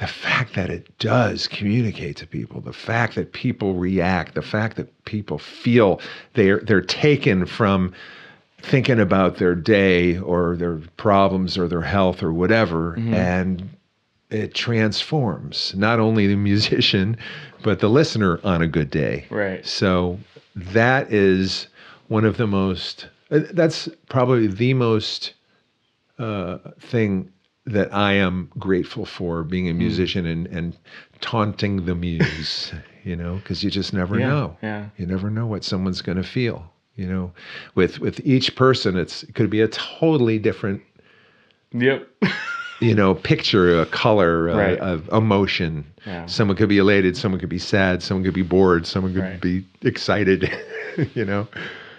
[0.00, 4.76] the fact that it does communicate to people the fact that people react the fact
[4.76, 6.00] that people feel
[6.34, 7.92] they're they're taken from
[8.62, 13.68] thinking about their day or their problems or their health or whatever and
[14.30, 17.16] it transforms not only the musician
[17.62, 19.64] but the listener on a good day Right.
[19.66, 20.18] so
[20.56, 21.66] that is
[22.08, 25.34] one of the most uh, that's probably the most
[26.18, 27.30] uh, thing
[27.66, 29.70] that I am grateful for being Hmm.
[29.70, 30.76] a musician and, and
[31.20, 32.72] taunting the muse,
[33.04, 34.56] you know, because you just never Yeah, know.
[34.62, 34.88] yeah.
[34.96, 36.70] You never know what someone's going to feel.
[36.96, 37.32] You know,
[37.74, 40.82] with with each person, it's it could be a totally different
[41.72, 42.08] Yep.
[42.80, 44.78] you know, picture, a color, a, Right.
[44.80, 45.84] a emotion.
[46.06, 46.26] Yeah.
[46.26, 49.40] Someone could be elated, someone could be sad, someone could be bored, someone could Right.
[49.40, 50.50] be excited.
[51.14, 51.46] you know,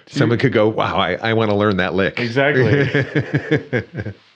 [0.08, 2.92] someone could go, "Wow, I, I want to learn that lick." Exactly.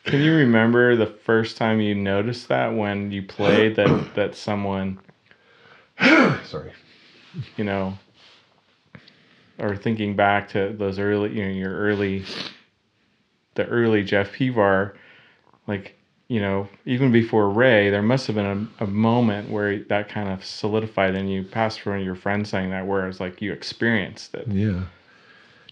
[0.06, 4.99] Can you remember the first time you noticed that when you played that that someone,
[5.99, 6.72] Sorry.
[7.58, 7.97] you know,
[9.58, 12.24] or thinking back to those early, you know, your early,
[13.56, 14.93] the early Jeff Pevar,
[15.68, 15.95] like,
[16.28, 20.30] you know, even before Ray, there must have been a, a moment where that kind
[20.30, 24.36] of solidified and you passed from your friends saying that, where it's like you experienced
[24.36, 24.47] it.
[24.47, 24.84] Yeah.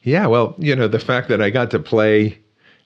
[0.01, 0.25] Yeah.
[0.27, 2.39] Well, you know, the fact that I got to play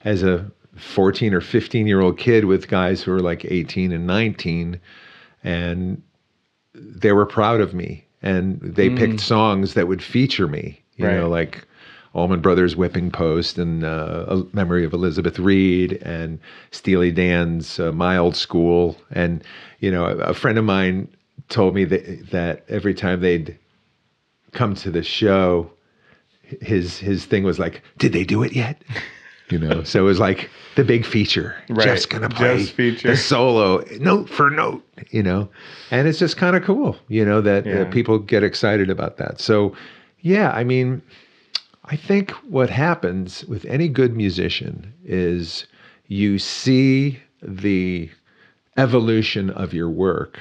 [0.04, 4.06] as a 14 or 15 year old kid with guys who were like 18 and
[4.06, 4.80] 19,
[5.44, 6.02] and
[6.74, 8.04] they were proud of me.
[8.20, 11.64] And they picked songs that would feature me, you know, like
[12.14, 16.40] Allman Brothers Whipping Post and uh, A Memory of Elizabeth Reed and
[16.72, 18.96] Steely Dan's uh, My Old School.
[19.12, 19.44] And,
[19.78, 21.08] you know, a, a friend of mine
[21.48, 23.56] told me that, that every time they'd
[24.52, 25.70] come to the show,
[26.60, 28.82] his his thing was like, "Did they do it yet?"
[29.50, 31.56] You know, so it was like the big feature.
[31.70, 31.84] Right.
[31.86, 33.08] Jeff's gonna play Jeff's feature.
[33.08, 34.84] the solo note for note.
[35.10, 35.48] You know,
[35.90, 36.96] and it's just kind of cool.
[37.08, 37.84] You know that uh, Yeah.
[37.90, 39.40] people get excited about that.
[39.40, 39.74] So,
[40.20, 41.00] yeah, I mean,
[41.86, 45.66] I think what happens with any good musician is
[46.08, 48.10] you see the
[48.76, 50.38] evolution of your work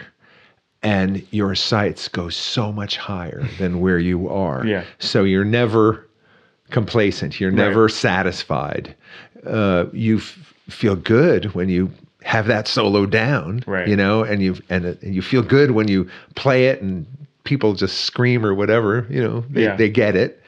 [0.83, 4.65] and your sights go so much higher than where you are.
[4.65, 4.83] Yeah.
[4.99, 6.06] So you're never
[6.71, 7.39] complacent.
[7.39, 8.95] You're never satisfied.
[9.45, 11.91] Uh, you f- feel good when you
[12.23, 13.87] have that solo down, Right.
[13.87, 17.05] you know, and you and, and you feel good when you play it and
[17.45, 19.75] people just scream or whatever, you know, they, Yeah.
[19.77, 20.41] they get it.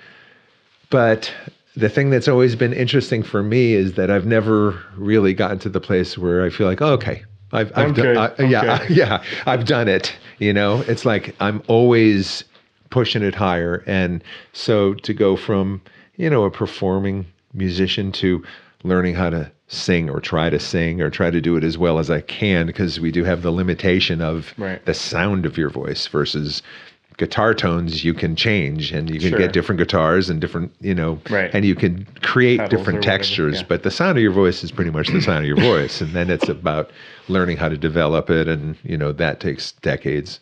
[0.89, 1.31] But
[1.77, 5.69] the thing that's always been interesting for me is that I've never really gotten to
[5.69, 8.17] the place where I feel like, oh, okay, I've, I've done, good.
[8.17, 10.13] I- I'm yeah, yeah, I've done it.
[10.39, 12.43] You know, it's like I'm always
[12.89, 13.83] pushing it higher.
[13.87, 14.21] And
[14.53, 15.81] so to go from,
[16.19, 18.43] you know, a performing musician to
[18.83, 21.97] learning how to sing or try to sing or try to do it as well
[21.97, 24.83] as I can, because we do have the limitation of Right.
[24.85, 26.61] the sound of your voice versus
[27.17, 29.39] guitar tones you can change and you can Sure.
[29.39, 31.49] get different guitars and different you know Right.
[31.53, 33.65] and you can create Pedals different textures yeah.
[33.67, 36.13] but the sound of your voice is pretty much the sound of your voice and
[36.13, 36.91] then it's about
[37.27, 40.39] learning how to develop it and you know that takes decades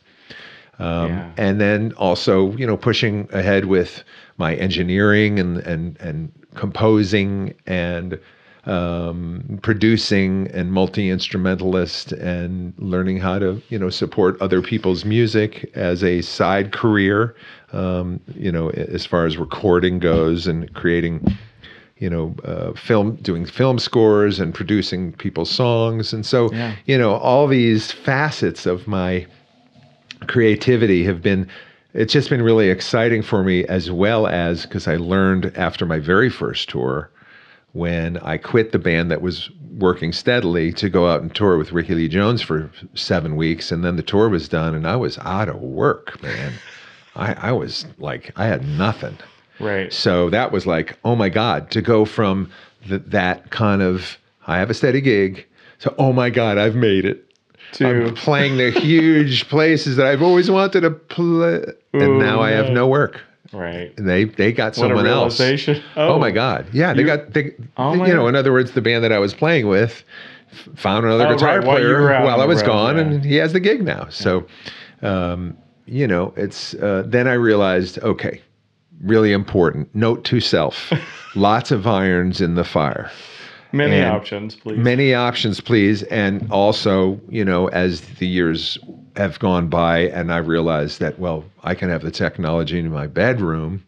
[0.78, 1.32] um, Yeah.
[1.38, 4.04] and then also you know pushing ahead with
[4.38, 8.20] my engineering and and and composing and
[8.66, 15.70] um, producing and multi instrumentalist and learning how to you know support other people's music
[15.76, 17.36] as a side career.
[17.74, 21.26] Um, you know, as far as recording goes and creating
[22.00, 26.14] you know, uh, film, doing film scores and producing people's songs.
[26.14, 26.76] And so, Yeah.
[26.86, 29.26] you know, all these facets of my
[30.28, 31.48] creativity have been,
[31.98, 35.98] it's just been really exciting for me as well as because I learned after my
[35.98, 37.10] very first tour
[37.74, 41.72] when I quit the band that was working steadily to go out and tour with
[41.72, 43.72] Rickie Lee Jones for seven weeks.
[43.72, 46.54] And then the tour was done and I was out of work, man.
[47.16, 49.18] I, I was like, I had nothing.
[49.60, 49.92] Right.
[49.92, 52.52] So that was like, oh my God, to go from
[52.88, 55.48] th- that kind of, I have a steady gig,
[55.80, 57.27] to, oh my God, I've made it.
[57.78, 61.64] To I'm playing the huge places that I've always wanted to play.
[61.94, 63.22] And Ooh, now I have no work.
[63.54, 63.92] right.
[63.98, 65.40] And they, they got someone else.
[65.40, 65.82] realization.
[65.96, 66.68] Oh, my God.
[66.74, 68.28] Yeah, they You- got, they, Oh you know, God.
[68.30, 70.04] in other words, the band that I was playing with
[70.76, 73.02] found another Oh, guitar right, player out while I was road, gone, yeah.
[73.04, 74.08] and he has the gig now.
[74.10, 74.46] So,
[75.02, 78.42] um, you know, it's uh, then I realized, okay,
[79.04, 79.94] really important.
[79.96, 80.92] Note to self:
[81.36, 83.12] lots of irons in the fire.
[83.74, 84.78] Many And options, please.
[84.78, 86.04] Many options, please.
[86.04, 88.78] And also, you know, as the years
[89.16, 93.08] have gone by, and I realized that, well, I can have the technology in my
[93.08, 93.84] bedroom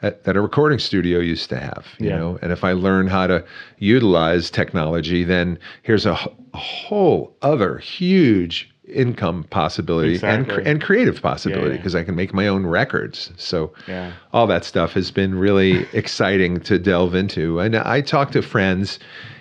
[0.00, 2.16] that, that a recording studio used to have, you Yeah.
[2.18, 2.38] know.
[2.40, 3.44] And if I learn how to
[3.78, 6.14] utilize technology, then here's a
[6.54, 10.64] whole other huge income possibility and Exactly.
[10.70, 11.76] and creative possibility yeah.
[11.76, 13.30] because I can make my own records.
[13.36, 14.12] So Yeah.
[14.32, 17.58] all that stuff has been really exciting to delve into.
[17.60, 18.98] And I talk to friends,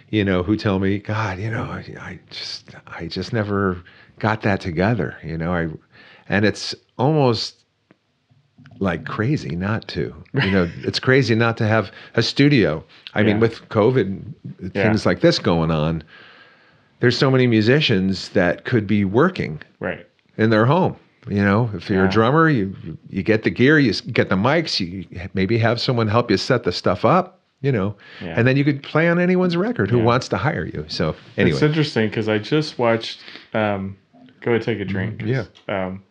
[0.09, 3.81] you know, who tell me, God, you know, I, I just, I just never
[4.19, 5.67] got that together, you know, I,
[6.27, 7.55] and it's almost
[8.79, 12.83] like crazy not to, you know, it's crazy not to have a studio.
[13.13, 14.21] I mean, with COVID,
[14.73, 14.83] Yeah.
[14.83, 16.03] things like this going on,
[16.99, 20.05] there's so many musicians that could be working Right.
[20.37, 20.95] in their home.
[21.27, 22.09] You know, if you're Yeah.
[22.09, 22.75] a drummer, you
[23.09, 26.63] you get the gear, you get the mics, you maybe have someone help you set
[26.63, 27.35] the stuff up.
[27.61, 27.93] you know,
[28.23, 28.35] Yeah.
[28.37, 30.03] and then you could play on anyone's record who Yeah.
[30.05, 30.85] wants to hire you.
[30.87, 33.19] So anyway, It's interesting because I just watched.
[33.53, 33.97] Um,
[34.39, 35.21] go ahead, take a drink.
[35.25, 35.43] yeah.
[35.67, 36.01] Um,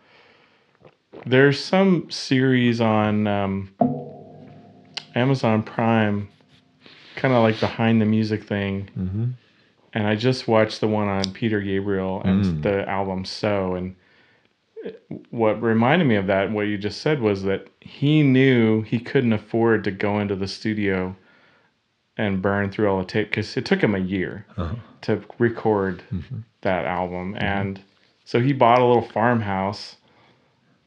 [1.24, 3.70] there's some series on um,
[5.14, 6.28] Amazon Prime,
[7.16, 9.24] kind of like behind the music thing, Mm-hmm.
[9.98, 12.62] And I just watched the one on Peter Gabriel and Mm.
[12.62, 13.96] the album So, and
[15.30, 19.32] what reminded me of that, what you just said, was that he knew he couldn't
[19.32, 21.16] afford to go into the studio
[22.16, 24.76] and burn through all the tape because it took him a year Uh-huh.
[25.02, 26.38] to record Mm-hmm.
[26.62, 27.80] that album and
[28.24, 29.96] so he bought a little farmhouse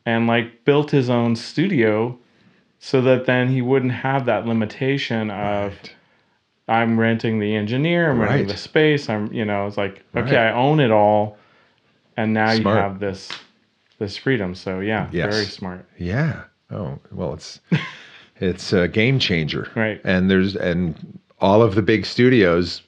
[0.05, 2.17] and like built his own studio
[2.79, 5.95] so that then he wouldn't have that limitation of Right.
[6.67, 8.47] I'm renting the engineer i'm renting Right.
[8.47, 10.47] the space i'm you know it's like okay Right.
[10.47, 11.37] i own it all
[12.17, 12.75] and now Smart.
[12.77, 13.29] you have this
[13.99, 15.33] this freedom so yeah Yes.
[15.33, 16.43] very smart Yeah.
[16.71, 17.59] Oh well, it's
[18.39, 19.69] it's a game changer.
[19.75, 19.99] Right.
[20.05, 22.81] And there's and all of the big studios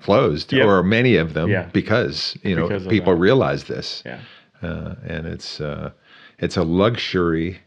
[0.00, 0.66] closed, Yep.
[0.66, 1.68] or many of them, Yeah.
[1.74, 3.20] because you know Because people that.
[3.20, 4.20] realize this, yeah
[4.62, 5.90] uh, and it's uh,
[6.38, 7.58] it's a luxury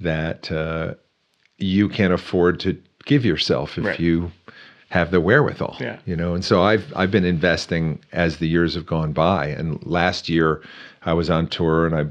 [0.00, 0.94] that uh,
[1.58, 4.00] you can afford to give yourself if Right.
[4.00, 4.30] you
[4.90, 5.76] have the wherewithal.
[5.80, 5.98] Yeah.
[6.06, 9.46] You know, and so I've I've been investing as the years have gone by.
[9.46, 10.62] And last year
[11.02, 12.06] I was on tour and I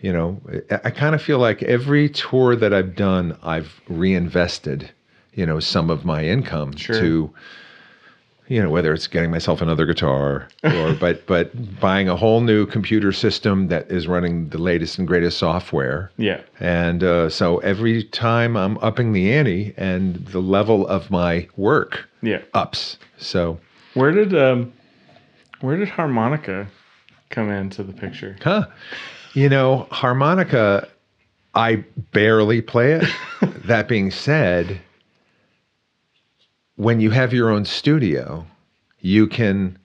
[0.00, 0.40] you know,
[0.70, 4.90] I, I kind of feel like every tour that I've done, I've reinvested,
[5.34, 6.98] you know, some of my income Sure.
[7.00, 7.34] to
[8.48, 12.66] you know whether it's getting myself another guitar or but but buying a whole new
[12.66, 18.04] computer system that is running the latest and greatest software yeah and uh, so every
[18.04, 22.98] time I'm upping the ante and the level of my work yeah ups.
[23.18, 23.58] So,
[23.94, 24.72] where did um
[25.60, 26.68] where did harmonica
[27.30, 28.66] come into the picture huh?
[29.34, 30.88] You know, harmonica,
[31.54, 33.04] I barely play it.
[33.66, 34.80] that being said,
[36.78, 38.46] when you have your own studio,
[39.00, 39.76] you can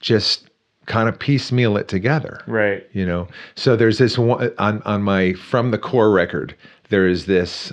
[0.00, 0.48] just
[0.84, 2.40] kind of piecemeal it together.
[2.46, 2.86] right.
[2.92, 3.26] You know?
[3.56, 6.54] So there's this one on on my from the core record
[6.90, 7.72] there is this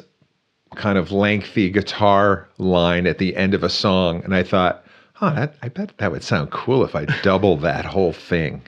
[0.75, 4.83] kind of lengthy guitar line at the end of a song and i thought
[5.21, 8.59] oh that i bet that would sound cool if i double that whole thing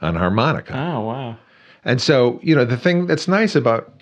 [0.00, 0.72] on harmonica.
[0.76, 1.36] Oh wow.
[1.84, 3.92] And so you know the thing that's nice about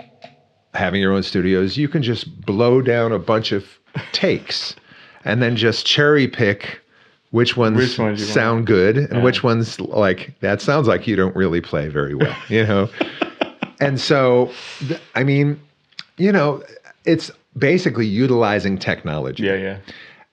[0.75, 3.65] having your own studio is you can just blow down a bunch of
[4.13, 4.75] takes
[5.25, 6.81] and then just cherry pick
[7.31, 8.33] which ones, Which ones want.
[8.33, 9.23] sound good and Yeah.
[9.23, 12.89] which ones like that sounds like you don't really play very well you know
[13.81, 14.51] and so
[15.15, 15.61] i mean
[16.17, 16.63] you know
[17.05, 19.79] it's basically utilizing technology yeah yeah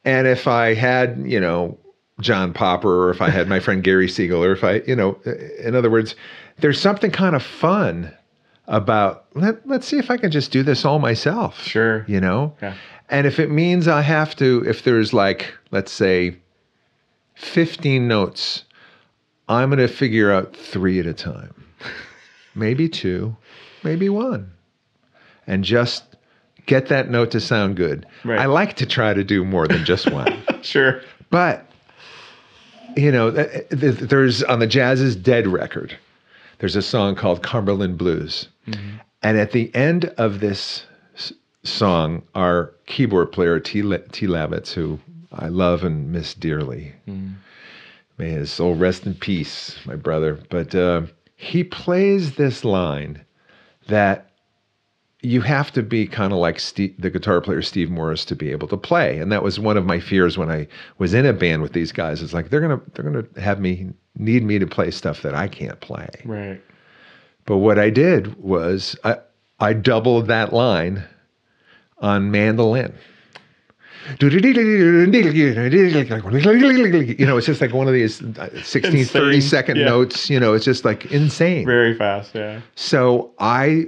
[0.05, 1.77] and if I had, you know,
[2.21, 5.19] John Popper, or if I had my friend Gary Siegel, or if I, you know,
[5.61, 6.15] in other words,
[6.59, 8.13] there's something kind of fun
[8.67, 11.61] about let, let's see if I can just do this all myself.
[11.61, 12.05] Sure.
[12.07, 12.55] You know?
[12.61, 12.75] Yeah.
[13.09, 16.37] And if it means I have to, if there's like, let's say,
[17.35, 18.63] 15 notes,
[19.47, 21.53] I'm going to figure out three at a time,
[22.53, 23.35] maybe two,
[23.83, 24.51] maybe one,
[25.45, 26.03] and just
[26.65, 28.05] get that note to sound good.
[28.25, 28.39] Right.
[28.39, 30.43] I like to try to do more than just one.
[30.63, 31.01] Sure.
[31.29, 31.65] But
[32.97, 35.95] you know, th- th- there's on the Jazz's Dead record.
[36.57, 38.97] There's a song called Cumberland Blues, mm-hmm.
[39.21, 40.83] and at the end of this
[41.69, 43.83] song, our keyboard player T.
[43.83, 44.27] Le- T.
[44.27, 44.99] Lavitz, who
[45.31, 46.93] I love and miss dearly,
[48.17, 50.39] may his soul rest in peace, my brother.
[50.49, 51.03] But uh,
[51.35, 53.23] he plays this line
[53.87, 54.31] that
[55.21, 58.51] you have to be kind of like Steve, the guitar player Steve Morse to be
[58.51, 60.67] able to play, and that was one of my fears when I
[60.99, 62.21] was in a band with these guys.
[62.21, 65.47] It's like they're gonna they're gonna have me need me to play stuff that I
[65.47, 66.09] can't play.
[66.23, 66.61] Right.
[67.45, 69.17] But what I did was I
[69.59, 71.03] I doubled that line
[71.99, 72.93] on mandolin.
[74.21, 74.29] You
[77.25, 78.15] know, it's just like one of these
[78.63, 79.41] 16, 30 Insane.
[79.41, 79.85] second Yeah.
[79.85, 80.29] notes.
[80.29, 81.65] You know, it's just like insane.
[81.65, 82.33] Very fast.
[82.33, 82.61] Yeah.
[82.75, 83.87] So I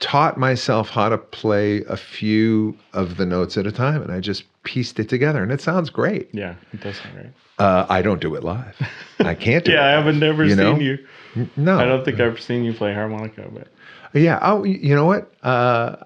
[0.00, 4.20] taught myself how to play a few of the notes at a time, and I
[4.20, 6.28] just pieced it together, and it sounds great.
[6.32, 6.54] Yeah.
[6.72, 7.26] It does sound great.
[7.58, 8.76] Uh, I don't do it live.
[9.20, 10.98] I can't do Yeah, I haven't never You seen you.
[11.56, 13.68] No, I don't think I've seen you play harmonica, but
[14.12, 14.38] Yeah.
[14.42, 15.32] Oh, you know what?
[15.44, 15.96] Uh,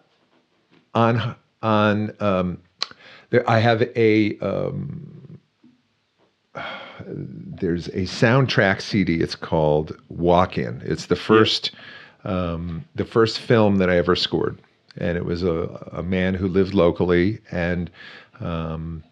[0.98, 2.58] on on um,
[3.30, 5.38] there, I have a um,
[7.06, 9.20] there's a soundtrack CD.
[9.20, 10.82] It's called Walk In.
[10.84, 11.70] It's the first
[12.24, 14.60] um, the first film that I ever scored,
[14.96, 17.90] and it was a a man who lived locally, and
[18.40, 19.04] um,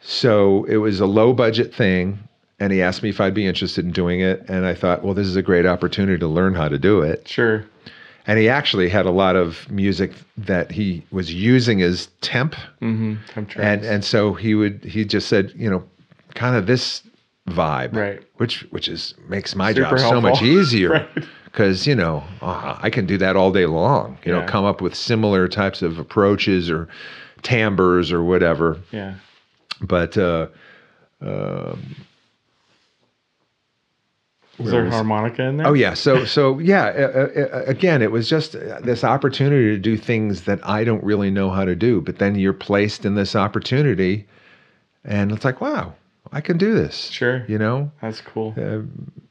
[0.00, 2.18] so it was a low budget thing.
[2.60, 5.12] And he asked me if I'd be interested in doing it, and I thought, well,
[5.12, 7.66] this is a great opportunity to learn how to do it sure.
[8.26, 13.14] And he actually had a lot of music that he was using as temp, Mm-hmm.
[13.28, 15.82] Temp and and so he would he just said you know,
[16.34, 17.02] kind of this
[17.48, 18.22] vibe, Right.
[18.36, 20.48] Which which is makes my Super job so much helpful.
[20.48, 20.90] easier.
[21.16, 21.24] Right.
[21.44, 24.18] Because you know uh, I can do that all day long.
[24.24, 26.88] You know, come up with similar types of approaches or
[27.42, 29.14] timbres or whatever yeah.
[29.82, 30.46] but uh,
[31.20, 31.94] um,
[34.64, 35.66] Where there was- harmonica in there?
[35.66, 36.86] oh yeah, so so yeah.
[36.86, 41.02] Uh, uh, again, it was just uh, this opportunity to do things that I don't
[41.04, 42.00] really know how to do.
[42.00, 44.26] But then you're placed in this opportunity,
[45.04, 45.94] and it's like, wow,
[46.34, 47.08] I can do this.
[47.10, 47.44] Sure.
[47.48, 48.52] You know, That's cool.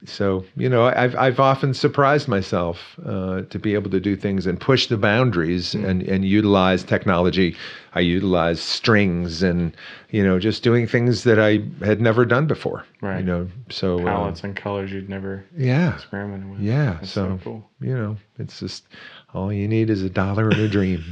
[0.06, 4.46] so you know, I've I've often surprised myself uh, to be able to do things
[4.48, 5.86] and push the boundaries Mm.
[5.90, 7.56] and and utilize technology.
[7.96, 9.76] I utilize strings and
[10.10, 12.86] you know just doing things that I had never done before.
[13.02, 13.20] Right.
[13.20, 16.60] You know, so uh, Palettes and colors you'd never yeah, experimented with.
[16.62, 16.94] yeah.
[17.02, 17.70] That's so so cool.
[17.82, 18.88] you know, it's just
[19.34, 21.04] all you need is a dollar and a dream.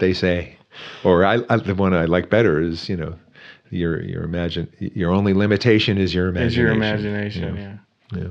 [0.00, 0.56] they say,
[1.04, 3.14] or I, I the one I like better is you know.
[3.70, 6.48] Your your imagine your only limitation is your imagination.
[6.48, 7.60] Is your imagination, know?
[7.60, 8.20] yeah.
[8.22, 8.28] Yeah.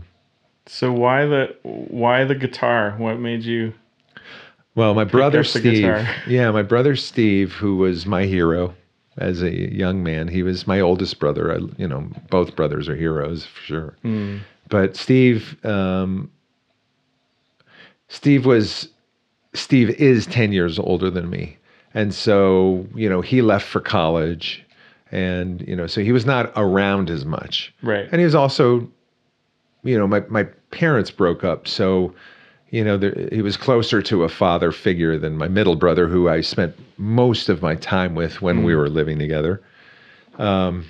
[0.68, 2.96] So why the why the guitar?
[2.98, 3.74] What made you
[4.76, 6.08] Well, my brother Steve.
[6.28, 8.76] Yeah, my brother Steve, who was my hero
[9.20, 10.28] as a young man.
[10.28, 11.54] He was my oldest brother.
[11.54, 13.98] I, you know, both brothers are heroes for sure.
[14.04, 14.40] Mm.
[14.70, 16.32] But Steve, um,
[18.08, 18.90] Steve was,
[19.54, 21.58] Steve is ten years older than me,
[21.94, 24.64] and so you know he left for college,
[25.12, 27.74] and you know so he was not around as much.
[27.82, 28.08] Right.
[28.12, 28.90] And he was also,
[29.84, 31.68] you know, my, my parents broke up.
[31.68, 32.14] So,
[32.70, 36.30] you know, there, he was closer to a father figure than my middle brother, who
[36.30, 39.62] I spent most of my time with when we were living together.
[40.38, 40.86] Um,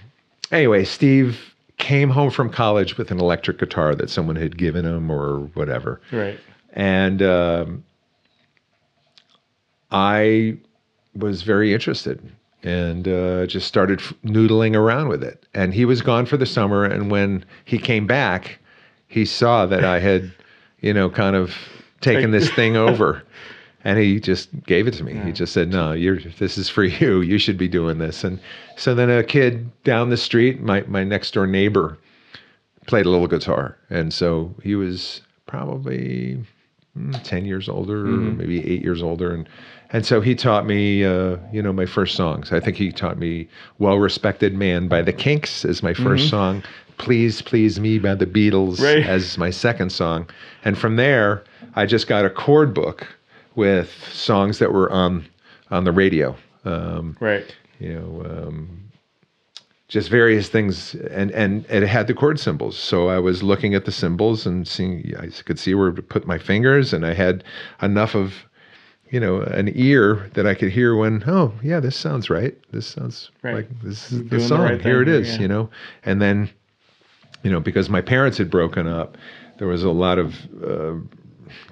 [0.51, 5.09] anyway, Steve came home from college with an electric guitar that someone had given him
[5.09, 6.01] or whatever.
[6.11, 6.39] Right.
[6.73, 7.83] And um,
[9.91, 10.57] I
[11.15, 12.21] was very interested
[12.63, 15.45] and uh, just started noodling around with it.
[15.53, 16.83] And he was gone for the summer.
[16.83, 18.59] And when he came back,
[19.07, 20.31] he saw that I had,
[20.81, 21.55] you know, kind of
[22.01, 23.23] taken this thing over.
[23.85, 25.15] And he just gave it to me.
[25.15, 26.19] He just said, "No, you're.
[26.19, 27.21] This is for you.
[27.21, 28.37] You should be doing this." And
[28.75, 31.97] so then a kid down the street, my my next door neighbor,
[32.87, 36.43] played a little guitar, and so he was probably
[36.97, 39.33] mm, 10 years older, or maybe eight years older.
[39.33, 39.47] And,
[39.91, 42.51] and so he taught me, uh, you know, my first songs.
[42.51, 43.47] I think he taught me
[43.79, 46.63] Well Respected Man by the Kinks as my 1st song,
[46.97, 49.05] Please Please Me by the Beatles Right.
[49.05, 50.29] as my second song.
[50.63, 51.43] And from there,
[51.75, 53.07] I just got a chord book
[53.55, 55.25] with songs that were on,
[55.71, 56.35] on the radio.
[56.65, 57.55] Um, Right.
[57.79, 58.83] you know, um,
[59.87, 62.77] just various things, and and it had the chord symbols.
[62.77, 66.27] So I was looking at the symbols and seeing, I could see where to put
[66.27, 67.43] my fingers, and I had
[67.81, 68.45] enough of,
[69.11, 72.55] you know, an ear that I could hear when, oh yeah, this sounds right.
[72.71, 73.55] This sounds Right.
[73.55, 74.61] like this is the doing the song.
[74.61, 75.41] right here it thing here, is, yeah.
[75.41, 75.69] you know,
[76.03, 76.49] and then,
[77.43, 79.17] you know, because my parents had broken up,
[79.57, 80.93] there was a lot of uh,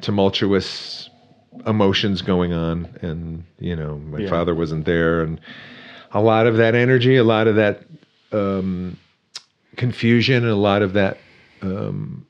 [0.01, 1.09] tumultuous
[1.65, 4.29] emotions going on and you know my Yeah.
[4.29, 5.39] father wasn't there and
[6.11, 7.83] a lot of that energy a lot of that
[8.31, 8.95] um,
[9.75, 11.17] confusion and a lot of that
[11.63, 12.25] um,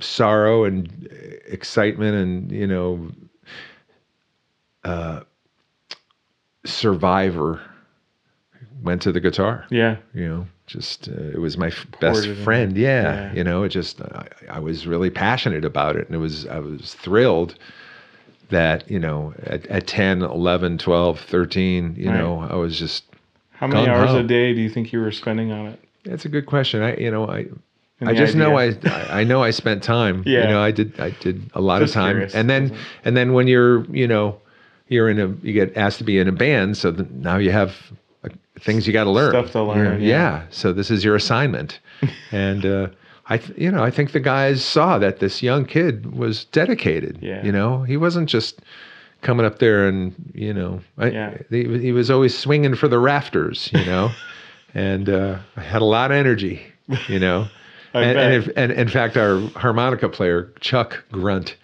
[0.00, 1.08] sorrow and
[1.46, 3.08] excitement and you know
[4.86, 5.20] uh,
[6.64, 7.60] survivor
[8.82, 9.96] went to the guitar Yeah.
[10.14, 12.44] you know just uh, it was my f- best Poured it in.
[12.44, 13.32] friend yeah, Yeah.
[13.34, 16.58] you know it just I, I was really passionate about it and it was i
[16.58, 17.54] was thrilled
[18.50, 22.18] that you know at, at 10 11 12 13 you Right.
[22.18, 23.04] know i was just
[23.52, 24.18] How many hours ho.
[24.18, 25.80] a day do you think you were spending on it?
[26.04, 27.46] that's a good question i you know i
[28.02, 28.76] I just know I.
[28.84, 30.22] I I know I spent time.
[30.26, 30.42] Yeah.
[30.42, 32.10] You know, I did I did a lot Just of time.
[32.16, 32.34] curious.
[32.34, 32.76] And then
[33.06, 34.38] and then when you're, you know,
[34.88, 37.74] you're in a you get asked to be in a band, so now you have
[38.24, 38.28] uh,
[38.60, 39.30] things you got to learn.
[39.32, 40.08] Stuff to learn, yeah.
[40.08, 40.42] Yeah.
[40.50, 41.80] So this is your assignment.
[42.32, 42.88] and uh
[43.28, 47.18] I th- you know, I think the guys saw that this young kid was dedicated.
[47.20, 47.44] Yeah.
[47.44, 48.60] You know, he wasn't just
[49.22, 51.38] coming up there and, you know, I, Yeah.
[51.50, 54.10] he, he was always swinging for the rafters, you know.
[54.74, 56.62] and uh I had a lot of energy,
[57.08, 57.48] you know.
[57.94, 58.24] I and, bet.
[58.32, 61.56] and, if, and in fact, our harmonica player Chuck Grunt,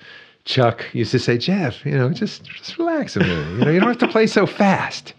[0.45, 3.59] Chuck used to say, "Jeff, you know, just just relax a minute.
[3.59, 5.15] You know, you don't have to play so fast.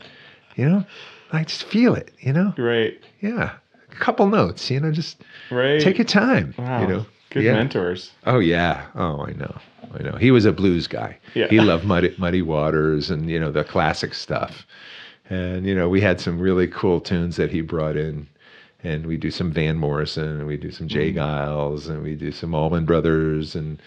[0.56, 0.86] You know,
[1.32, 2.12] like just feel it.
[2.20, 3.00] You know, Right.
[3.22, 3.52] yeah,
[3.92, 4.70] a couple notes.
[4.70, 5.80] You know, just Right.
[5.82, 6.54] take your time.
[6.58, 6.82] Wow.
[6.82, 7.54] You know, Good yeah.
[7.54, 8.12] mentors.
[8.26, 8.84] Oh yeah.
[8.96, 9.56] Oh, I know.
[9.98, 10.18] I know.
[10.18, 11.18] He was a blues guy.
[11.36, 11.48] Yeah.
[11.48, 14.68] He loved Muddy, Muddy Waters and you know the classic stuff.
[15.30, 18.28] And you know we had some really cool tunes that he brought in,
[18.84, 21.16] and we do some Van Morrison and we do some Jay Mm.
[21.16, 23.82] Geils and we do some Allman Brothers and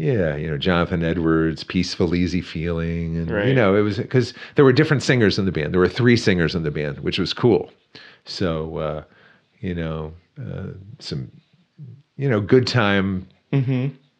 [0.00, 3.18] yeah, you know, Jonathan Edwards, Peaceful Easy Feeling.
[3.18, 5.74] And, you know, it was because there were different singers in the band.
[5.74, 7.70] There were three singers in the band, which was cool.
[8.24, 9.04] So, uh,
[9.60, 10.68] you know, uh,
[11.00, 11.30] some,
[12.16, 13.28] you know, good time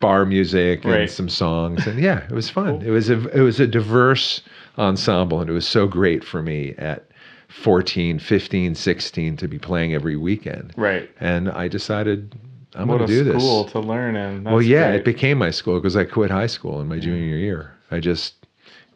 [0.00, 1.10] bar music and Right.
[1.10, 1.86] some songs.
[1.86, 2.82] And yeah, it was fun.
[2.82, 4.42] It was a, it was a diverse
[4.76, 5.40] ensemble.
[5.40, 7.06] And it was so great for me at
[7.48, 10.74] 14, 15, 16 to be playing every weekend.
[10.76, 11.10] Right.
[11.20, 12.34] And I decided
[12.74, 13.42] I'm going to do this.
[13.42, 14.44] school to learn in.
[14.44, 15.00] Well, yeah, great.
[15.00, 17.74] it became my school because I quit high school in my junior year.
[17.90, 18.34] I just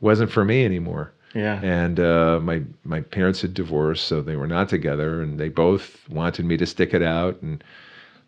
[0.00, 1.12] wasn't for me anymore.
[1.34, 1.60] Yeah.
[1.62, 6.08] And uh, my my parents had divorced, so they were not together, and they both
[6.08, 7.42] wanted me to stick it out.
[7.42, 7.64] And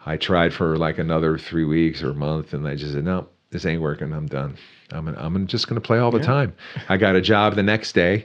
[0.05, 3.29] I tried for like another three weeks or a month, and I just said, no,
[3.51, 4.13] this ain't working.
[4.13, 4.57] I'm done.
[4.91, 6.53] I'm I'm just going to play all the time.
[6.89, 8.25] I got a job the next day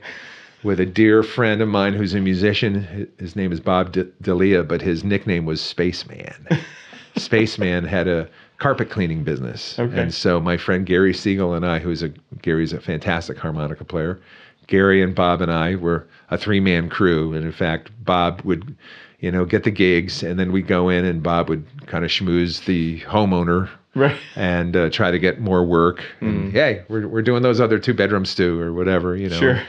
[0.64, 2.82] with a dear friend of mine who's a musician.
[2.84, 6.48] His- His name is Bob D- Delia, but his nickname was Spaceman.
[7.18, 9.78] Spaceman had a carpet cleaning business.
[9.80, 10.00] Okay.
[10.00, 12.10] And so my friend Gary Siegel and I, who's a
[12.42, 14.20] Gary's a fantastic harmonica player,
[14.68, 17.34] Gary and Bob and I were a three-man crew.
[17.34, 18.76] And in fact, Bob would,
[19.20, 22.12] you know, get the gigs, and then we'd go in, and Bob would kind of
[22.12, 24.16] schmooze the homeowner Right.
[24.38, 26.02] and uh, try to get more work.
[26.22, 29.38] And, hey, we're we're doing those other two bedrooms too, or whatever, you know.
[29.40, 29.62] Sure.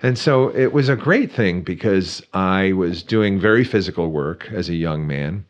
[0.00, 4.68] And so it was a great thing because I was doing very physical work as
[4.68, 5.44] a young man.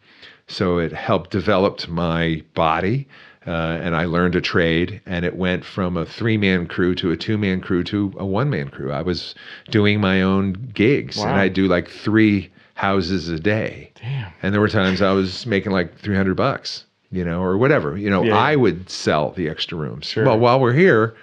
[0.48, 3.06] So it helped develop my body.
[3.46, 7.12] Uh, and I learned a trade, and it went from a three man crew to
[7.12, 8.92] a two man crew to a one man crew.
[8.92, 9.34] I was
[9.70, 11.36] doing my own gigs, and Wow.
[11.38, 13.90] I do like three houses a day.
[14.02, 14.32] Damn.
[14.42, 17.96] And there were times I was making like 300 bucks, you know, or whatever.
[17.96, 18.36] You know, Yeah.
[18.36, 20.04] I would sell the extra rooms.
[20.06, 20.24] Sure.
[20.26, 21.16] Well, while we're here,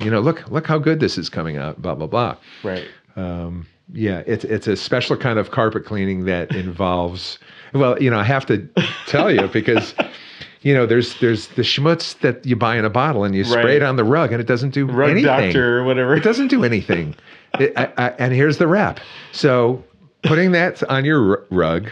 [0.00, 2.36] you know, look, look how good this is coming out, blah, blah, blah.
[2.62, 2.86] Right.
[3.16, 7.38] Um, yeah, it's, it's a special kind of carpet cleaning that involves,
[7.72, 8.66] well, you know, I have to
[9.06, 9.94] tell you because,
[10.62, 13.62] you know, there's, there's the schmutz that you buy in a bottle and you spray
[13.64, 13.74] Right.
[13.76, 15.24] it on the rug and it doesn't do Rug anything.
[15.26, 16.14] doctor or whatever.
[16.14, 17.14] It doesn't do anything.
[17.58, 19.00] It, I, I, and here's the wrap.
[19.32, 19.82] So
[20.22, 21.88] putting that on your r- rug,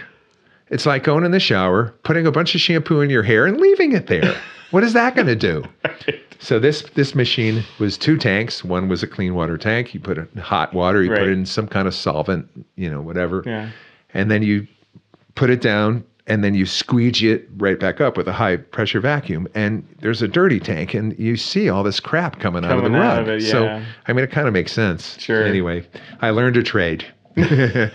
[0.69, 3.59] it's like going in the shower, putting a bunch of shampoo in your hair, and
[3.61, 4.35] leaving it there.
[4.71, 5.65] What is that going to do?
[6.43, 8.65] So this this machine was two tanks.
[8.65, 9.93] One was a clean water tank.
[9.93, 11.03] You put it in hot water.
[11.03, 13.69] You put it in some kind of solvent, you know, whatever, Yeah.
[14.15, 14.67] and then you
[15.35, 16.05] put it down.
[16.27, 20.23] And then you squeegee it right back up with a high pressure vacuum, and there's
[20.23, 23.17] a dirty tank, and you see all this crap coming, out of the Coming out
[23.17, 23.29] rug.
[23.29, 23.83] of it, So.
[24.07, 25.19] I mean, it kind of makes sense.
[25.19, 25.43] Sure.
[25.43, 25.85] Anyway,
[26.21, 27.05] I learned a trade,
[27.37, 27.91] and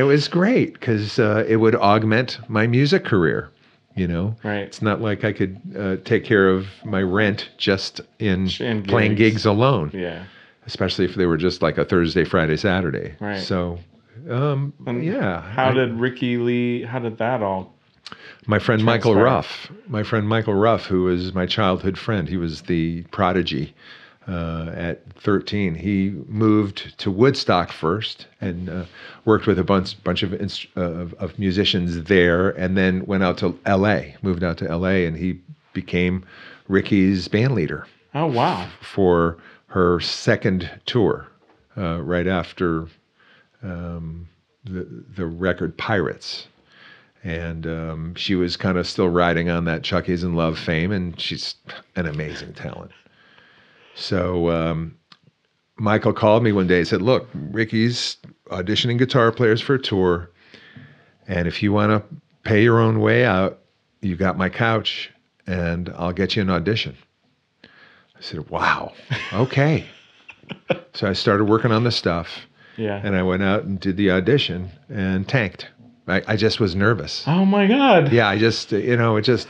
[0.00, 3.50] it was great because uh, it would augment my music career.
[3.94, 4.58] You know, Right.
[4.60, 9.14] It's not like I could uh, take care of my rent just in, In playing
[9.14, 9.32] gigs.
[9.36, 10.24] gigs alone, Yeah.
[10.66, 13.14] especially if they were just like a Thursday, Friday, Saturday.
[13.20, 13.40] Right.
[13.40, 13.78] So,
[14.28, 15.40] um, And yeah.
[15.42, 16.82] How I- did Rickie Lee?
[16.82, 17.74] How did that all?
[18.46, 19.14] my friend Michael?
[19.14, 23.74] Ruff, my friend Michael Ruff, who was my childhood friend, he was the prodigy
[24.26, 25.74] uh, at 13.
[25.74, 28.84] He moved to Woodstock first and uh,
[29.24, 33.22] worked with a bunch bunch of, inst- uh, of of musicians there, and then went
[33.22, 34.16] out to L.A.
[34.22, 35.06] Moved out to L.A.
[35.06, 35.38] and he
[35.72, 36.24] became
[36.66, 38.68] Rickie's band leader Oh wow.
[38.80, 39.36] for
[39.68, 41.26] her second tour,
[41.76, 42.86] uh, right after
[43.62, 44.28] um,
[44.64, 46.46] the the record Pirates,
[47.22, 50.92] and um, she was kind of still riding on that Chuck E.'s in Love fame,
[50.92, 51.54] and she's
[51.96, 52.90] an amazing talent.
[53.94, 54.96] So um,
[55.76, 58.16] Michael called me one day and said, "Look, Rickie's
[58.50, 60.30] auditioning guitar players for a tour,
[61.26, 63.60] and if you want to pay your own way out,
[64.00, 65.10] you got my couch,
[65.46, 66.96] and I'll get you an audition."
[67.64, 68.92] I said, "Wow,
[69.32, 69.86] okay."
[70.94, 72.28] so I started working on the stuff,
[72.80, 73.00] Yeah.
[73.04, 75.68] and I went out and did the audition and tanked.
[76.08, 77.24] I, I just was nervous.
[77.26, 78.12] oh my God.
[78.12, 79.48] Yeah, I just, you know, it just,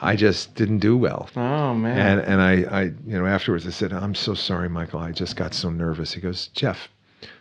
[0.00, 1.28] I just didn't do well.
[1.36, 1.98] Oh man.
[1.98, 5.00] And and I, I, you know, afterwards I said, I'm so sorry, Michael.
[5.00, 6.12] I just got so nervous.
[6.12, 6.88] He goes, Jeff,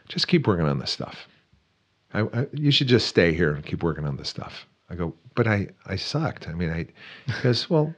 [0.10, 1.28] just keep working on this stuff.
[2.14, 4.66] I, I, you should just stay here and keep working on this stuff.
[4.90, 6.50] I go, but I, I sucked.
[6.50, 6.86] I mean, I,
[7.32, 7.96] he goes, well,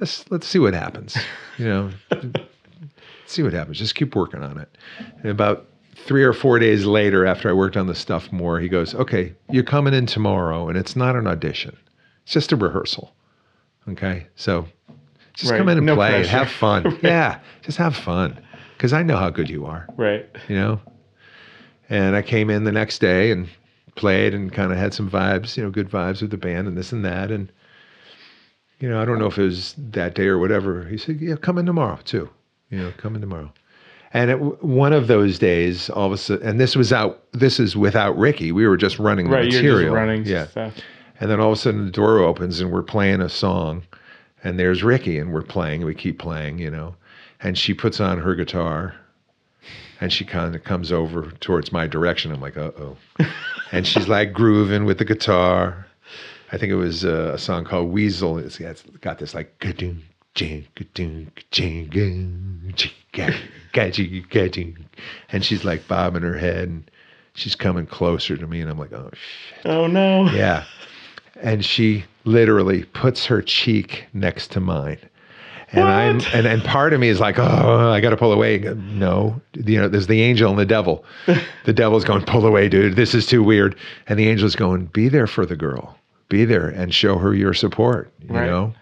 [0.00, 1.16] let's let's see what happens.
[1.58, 1.90] You know,
[3.26, 3.78] see what happens.
[3.78, 4.78] Just keep working on it.
[5.20, 5.66] And about
[6.06, 9.34] three or four days later, after I worked on the stuff more, he goes, okay,
[9.50, 11.76] you're coming in tomorrow, and it's not an audition.
[12.24, 13.14] It's just a rehearsal.
[13.88, 14.66] Okay, so
[15.34, 16.30] just Right, come in and no play and pressure.
[16.38, 16.98] have fun.
[17.02, 18.38] Yeah, just have fun
[18.76, 19.86] because I know how good you are.
[19.96, 20.28] right.
[20.48, 20.80] You know.
[21.90, 23.48] And I came in the next day and
[23.96, 26.76] played and kind of had some vibes, you know, good vibes with the band and
[26.76, 27.30] this and that.
[27.30, 27.52] And
[28.80, 30.84] you know, I don't know if it was that day or whatever.
[30.84, 32.30] He said, "Yeah, come in tomorrow too.
[32.70, 33.52] You know, come in tomorrow."
[34.14, 37.22] And it, one of those days, all of a sudden, and this was out.
[37.32, 38.52] This is without Rickie.
[38.52, 39.50] We were just running the Right.
[39.50, 40.46] You're just running yeah.
[40.48, 40.74] stuff.
[41.20, 43.84] And then all of a sudden the door opens and we're playing a song.
[44.44, 46.94] and there's Rickie, and we're playing, we keep playing, you know,
[47.42, 48.94] and she puts on her guitar,
[50.00, 52.32] and she kind of comes over towards my direction.
[52.32, 52.96] I'm like, uh oh,
[53.72, 55.86] and she's like grooving with the guitar.
[56.50, 58.38] I think it was uh, a song called Weasel.
[58.38, 60.02] It's, it's got this like ka-doom,
[60.34, 63.36] jing, ka-doom, ka-jing, ga- jing, ga-
[63.72, 64.76] ga-jing, ga-jing.
[65.30, 66.90] and she's like bobbing her head and
[67.34, 69.66] she's coming closer to me and I'm like, oh shit.
[69.66, 70.30] Oh no.
[70.30, 70.64] Yeah.
[71.42, 74.98] And she literally puts her cheek next to mine.
[75.74, 78.58] And I'm and, and part of me is like, oh, I gotta pull away.
[78.58, 81.02] No, you know, there's the angel and the devil.
[81.64, 82.94] the devil's going, pull away, dude.
[82.94, 83.74] This is too weird.
[84.06, 85.98] And the angel's going, be there for the girl.
[86.28, 88.12] Be there and show her your support.
[88.28, 88.46] You Right.
[88.46, 88.74] know?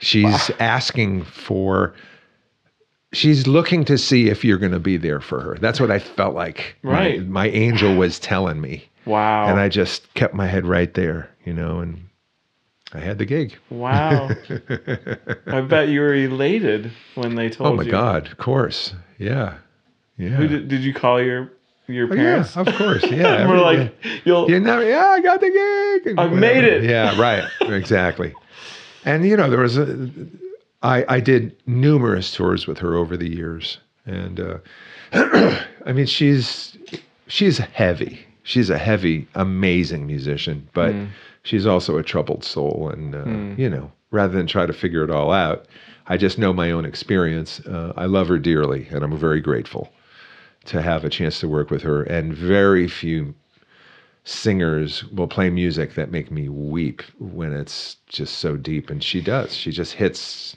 [0.00, 1.94] She's asking for
[3.12, 5.56] she's looking to see if you're gonna be there for her.
[5.60, 7.24] That's what I felt like Right.
[7.26, 9.46] my angel was telling me Wow.
[9.48, 12.00] and I just kept my head right there, you know, and
[12.92, 13.56] I had the gig.
[13.70, 14.30] wow.
[15.46, 17.72] I bet you were elated when they told you.
[17.72, 17.90] Oh my you.
[17.90, 19.54] God, of course, yeah,
[20.18, 21.50] yeah, Who did, did you call your
[21.86, 22.56] your Oh, yeah, parents?
[22.56, 23.46] of course, yeah.
[23.48, 23.94] We're like,
[24.24, 24.50] you'll.
[24.50, 26.14] you know, yeah, I got the gig.
[26.18, 26.84] I made it.
[26.84, 28.34] Yeah, right, exactly.
[29.04, 30.08] And you know, there was a,
[30.82, 34.58] I I did numerous tours with her over the years, and uh,
[35.12, 36.76] I mean, she's
[37.26, 38.20] she's heavy.
[38.42, 41.04] She's a heavy, amazing musician, but Hmm.
[41.44, 42.90] she's also a troubled soul.
[42.92, 45.66] And uh, you know, rather than try to figure it all out,
[46.08, 47.60] I just know my own experience.
[47.60, 49.90] Uh, I love her dearly, and I'm very grateful
[50.66, 52.02] to have a chance to work with her.
[52.02, 53.34] And very few
[54.24, 59.20] singers will play music that make me weep when it's just so deep, and she
[59.20, 59.54] does.
[59.54, 60.56] She just hits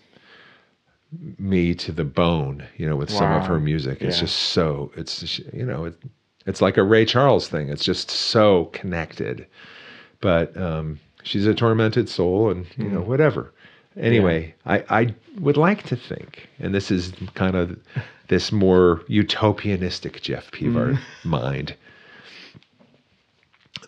[1.37, 4.01] me to the bone, you know, with some of her music.
[4.01, 4.21] It's Yeah.
[4.21, 5.95] just so it's you know it,
[6.45, 7.69] it's like a Ray Charles thing.
[7.69, 9.45] It's just so connected.
[10.21, 13.53] But um, she's a tormented soul, and you know whatever.
[13.97, 17.77] Anyway, I, I would like to think, and this is kind of
[18.27, 21.75] this more utopianistic Jeff Pevar mind,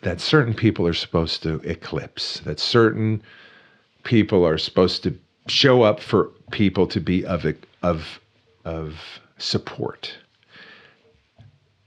[0.02, 3.22] that certain people are supposed to eclipse, that certain
[4.04, 5.18] people are supposed to
[5.48, 7.46] show up for people to be of
[7.82, 8.20] of
[8.66, 8.96] of
[9.38, 10.16] support.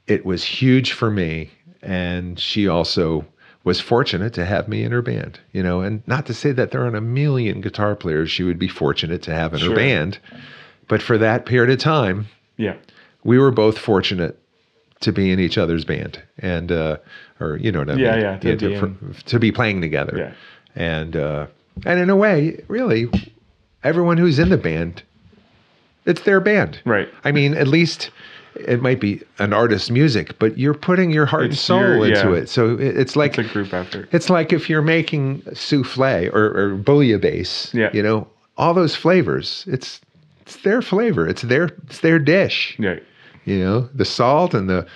[0.07, 3.25] It was huge for me, and she also
[3.65, 5.39] was fortunate to have me in her band.
[5.53, 8.59] You know, and not to say that there aren't a million guitar players she would
[8.59, 9.71] be fortunate to have in Sure.
[9.71, 10.19] her band,
[10.89, 12.27] but for that period of time,
[12.57, 12.75] yeah.
[13.25, 14.39] we were both fortunate
[15.01, 16.97] to be in each other's band and uh
[17.43, 19.81] or you know what I Yeah, mean yeah, to be to, for- to be playing
[19.81, 20.33] together Yeah.
[20.83, 21.47] and uh
[21.87, 23.09] and in a way really
[23.85, 25.03] everyone who's in the band
[26.07, 27.09] it's their band Right.
[27.25, 28.11] I mean at least
[28.55, 32.31] it might be an artist's music but you're putting your heart and soul your- into
[32.33, 32.43] yeah.
[32.43, 34.09] it so it- it's like It's a group effort.
[34.13, 37.91] it's like if you're making souffle or, or bouillabaisse, Yeah.
[37.93, 38.27] you know,
[38.59, 39.65] all those flavors.
[39.67, 40.01] It's
[40.43, 41.27] it's their flavor.
[41.27, 42.77] It's their it's their dish.
[42.79, 42.97] Yeah.
[43.47, 44.87] You know, the salt and the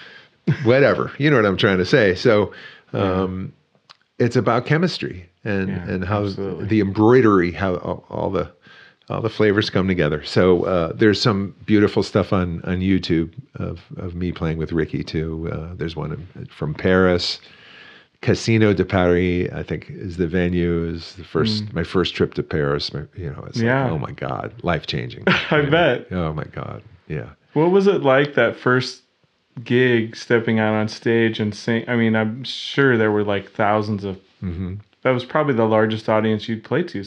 [0.64, 1.12] whatever.
[1.18, 2.14] you know what I'm trying to say.
[2.14, 2.52] So
[2.92, 3.52] um,
[4.18, 6.66] it's about chemistry and Yeah, and how absolutely.
[6.66, 8.50] the embroidery, how all, all the
[9.08, 10.24] all the flavors come together.
[10.24, 15.04] So uh, there's some beautiful stuff on on YouTube of of me playing with Rickie
[15.04, 15.48] too.
[15.52, 17.38] Uh, there's one from Paris.
[18.22, 20.88] Casino de Paris, I think, is the venue.
[20.88, 22.92] Is the first my first trip to Paris.
[22.92, 23.64] My, you know, it's Mm.
[23.64, 23.84] Yeah.
[23.84, 25.24] like, oh my god, life changing.
[25.50, 26.06] I bet.
[26.10, 27.28] Oh my god, yeah.
[27.52, 29.02] What was it like that first
[29.64, 31.84] gig stepping out on stage and sing?
[31.88, 34.16] I mean, I'm sure there were like thousands of.
[34.42, 34.74] Mm-hmm.
[35.02, 37.04] That was probably the largest audience you'd play to.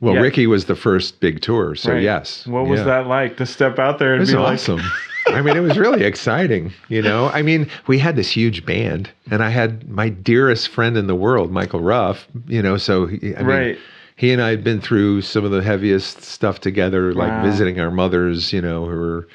[0.00, 0.20] Well, Yeah.
[0.20, 2.02] Rickie was the first big tour, so Right.
[2.02, 2.46] yes.
[2.46, 2.86] What was Yeah.
[2.86, 4.76] that like to step out there It and was be awesome.
[4.76, 6.72] like, I mean, it was really exciting.
[6.88, 10.96] You know, I mean, we had this huge band, and I had my dearest friend
[10.96, 12.28] in the world, Michael Ruff.
[12.46, 13.78] You know, so he, I mean, Right.
[14.16, 17.42] he and I had been through some of the heaviest stuff together, like Wow.
[17.42, 18.52] visiting our mothers.
[18.52, 19.28] You know, who were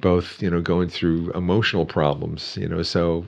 [0.00, 2.56] both, you know, going through emotional problems.
[2.60, 3.26] You know, so.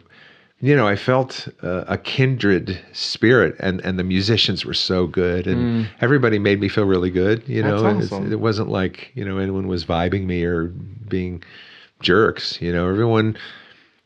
[0.65, 5.49] You know, I felt uh, a kindred spirit, and, and the musicians were so good,
[5.49, 7.43] and everybody made me feel really good.
[7.49, 7.67] You Mm.
[7.67, 8.33] Know, awesome.
[8.33, 10.67] it wasn't like you know anyone was vibing me or
[11.09, 11.43] being
[12.01, 12.63] jerks.
[12.63, 13.37] You know, everyone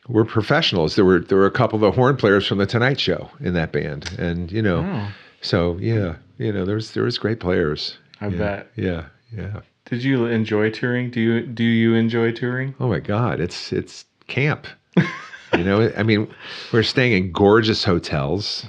[0.09, 0.97] were professionals.
[0.97, 3.53] There were there were a couple of the horn players from the Tonight Show in
[3.53, 5.13] that band, and you know, Oh.
[5.43, 7.99] so yeah, you know, there was there was great players.
[8.23, 8.71] I yeah, bet.
[8.77, 9.61] Yeah, yeah.
[9.87, 11.11] Did you enjoy touring?
[11.11, 12.75] Do you do you enjoy touring?
[12.81, 14.67] Oh my God, it's it's camp.
[14.97, 16.29] you know, I mean,
[16.73, 18.67] we're staying in gorgeous hotels.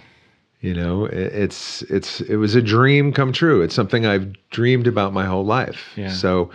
[0.62, 3.62] You know, it, it's it's it was a dream come true.
[3.62, 5.90] It's something I've dreamed about my whole life.
[5.96, 6.10] Yeah.
[6.10, 6.52] So,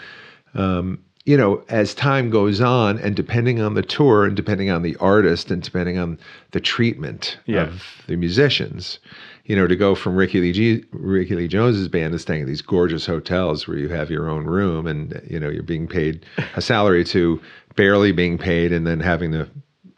[0.55, 4.83] um, you know, as time goes on, and depending on the tour, and depending on
[4.83, 6.19] the artist, and depending on
[6.51, 7.63] the treatment Yeah.
[7.63, 8.99] of the musicians,
[9.45, 12.47] you know, to go from Rickie Lee, G- Rickie Lee Jones's band to staying at
[12.47, 16.25] these gorgeous hotels where you have your own room, and you know, you're being paid
[16.55, 17.41] a salary to
[17.77, 19.49] barely being paid, and then having to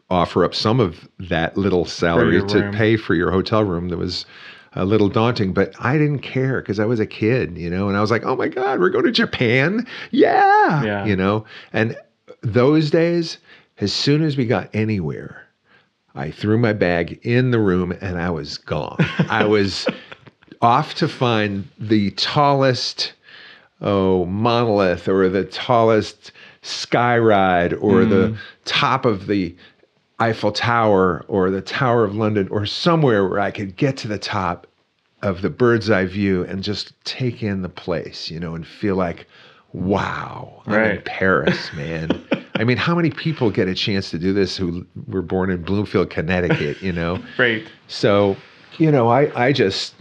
[0.09, 2.73] offer up some of that little salary to room.
[2.73, 3.89] pay for your hotel room.
[3.89, 4.25] That was
[4.73, 7.95] a little daunting, but I didn't care because I was a kid, you know, and
[7.97, 9.87] I was like, oh my God, we're going to Japan.
[10.11, 10.83] Yeah.
[10.83, 11.05] Yeah.
[11.05, 11.97] You know, and
[12.41, 13.37] those days,
[13.79, 15.44] as soon as we got anywhere,
[16.15, 18.97] I threw my bag in the room and I was gone.
[19.29, 19.87] I was
[20.61, 23.13] off to find the tallest
[23.81, 26.31] oh monolith or the tallest
[26.61, 28.37] sky ride or the mm.
[28.63, 29.55] top of the
[30.19, 34.17] Eiffel Tower or the Tower of London or somewhere where I could get to the
[34.17, 34.65] top
[35.21, 38.95] of the bird's eye view and just take in the place, you know, and feel
[38.95, 39.27] like,
[39.73, 42.23] wow, I'm in Paris, man.
[42.57, 45.61] I mean, how many people get a chance to do this who were born in
[45.61, 47.21] Bloomfield, Connecticut, you know?
[47.35, 47.67] Great.
[47.87, 48.37] So,
[48.77, 49.93] you know, I, I just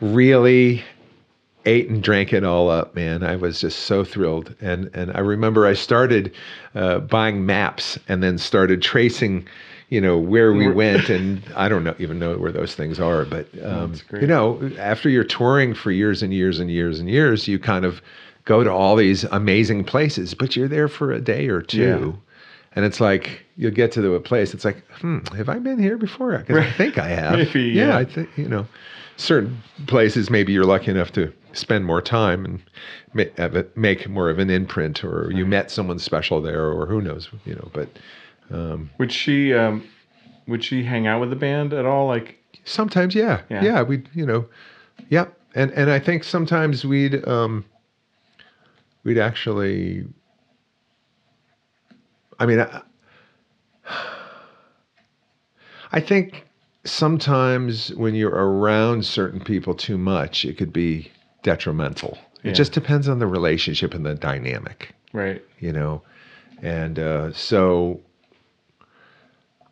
[0.00, 0.82] really
[1.64, 3.22] ate and drank it all up, man.
[3.22, 4.54] I was just so thrilled.
[4.60, 6.34] And and I remember I started
[6.74, 9.46] uh, buying maps and then started tracing,
[9.88, 11.08] you know, where we went.
[11.08, 15.08] And I don't know even know where those things are, but um, you know, after
[15.08, 18.02] you're touring for years and years and years and years, you kind of
[18.44, 21.78] go to all these amazing places, but you're there for a day or two.
[22.14, 22.18] Yeah.
[22.74, 24.54] And it's like you'll get to the place.
[24.54, 26.38] It's like, hmm, have I been here before?
[26.38, 27.34] Because I think I have.
[27.38, 27.96] Maybe, yeah, yeah.
[27.98, 28.66] I think you know,
[29.16, 32.62] certain places maybe you're lucky enough to spend more time and
[33.12, 36.86] ma- have it- make more of an imprint, or you met someone special there, or
[36.86, 37.70] who knows, you know.
[37.74, 37.88] But
[38.98, 39.84] Would she um,
[40.46, 42.06] would she hang out with the band at all?
[42.06, 43.62] Like, sometimes, yeah, Yeah.
[43.64, 44.46] yeah, we, you know,
[45.10, 47.64] yeah, and and I think sometimes we'd um,
[49.04, 50.04] we'd actually.
[52.38, 52.82] I mean, I,
[55.92, 56.46] I think
[56.84, 61.12] sometimes when you're around certain people too much, it could be
[61.42, 62.18] detrimental.
[62.42, 62.50] Yeah.
[62.50, 65.42] It just depends on the relationship and the dynamic, right?
[65.60, 66.02] you know.
[66.60, 68.00] And uh, so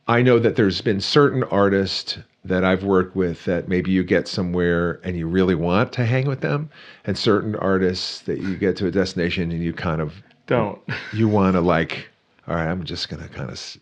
[0.07, 4.27] I know that there's been certain artists that I've worked with that maybe you get
[4.27, 6.71] somewhere and you really want to hang with them,
[7.05, 10.15] and certain artists that you get to a destination and you kind of
[10.47, 10.81] Don't.
[11.13, 12.09] you want to like,
[12.49, 13.77] all right, I'm just gonna kind of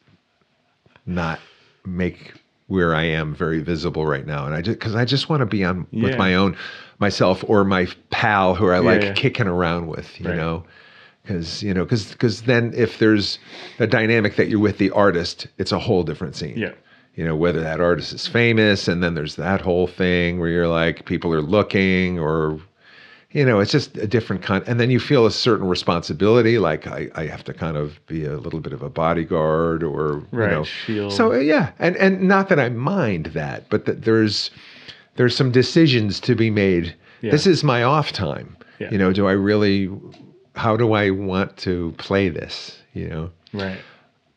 [1.06, 1.40] not
[1.86, 2.34] make
[2.66, 5.46] where I am very visible right now, and I just because I just want to
[5.46, 6.56] be on with my own
[6.98, 9.12] myself or my pal who I like yeah.
[9.12, 10.36] kicking around with, you Right.
[10.36, 10.64] know.
[11.22, 13.38] Because you know, because because then if there's
[13.78, 16.72] a dynamic that you're with the artist, it's a whole different scene Yeah.
[17.18, 20.68] You know whether that artist is famous and then there's that whole thing where you're
[20.68, 22.60] like people are looking or
[23.32, 26.86] you know it's just a different kind and then you feel a certain responsibility like
[26.86, 30.50] i, I have to kind of be a little bit of a bodyguard or Right,
[30.50, 31.12] you know shield.
[31.12, 34.50] so uh, yeah and and not that i mind that but that there's
[35.16, 37.32] there's some decisions to be made Yeah.
[37.32, 38.90] this is my off time Yeah.
[38.92, 39.90] you know do i really
[40.54, 43.78] how do i want to play this you know Right.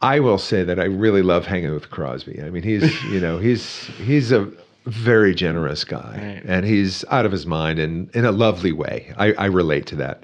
[0.01, 2.41] I will say that I really love hanging with Crosby.
[2.41, 4.51] I mean, he's you know he's he's a
[4.85, 6.43] very generous guy, Right.
[6.45, 9.13] and he's out of his mind and in a lovely way.
[9.17, 10.23] I, I relate to that.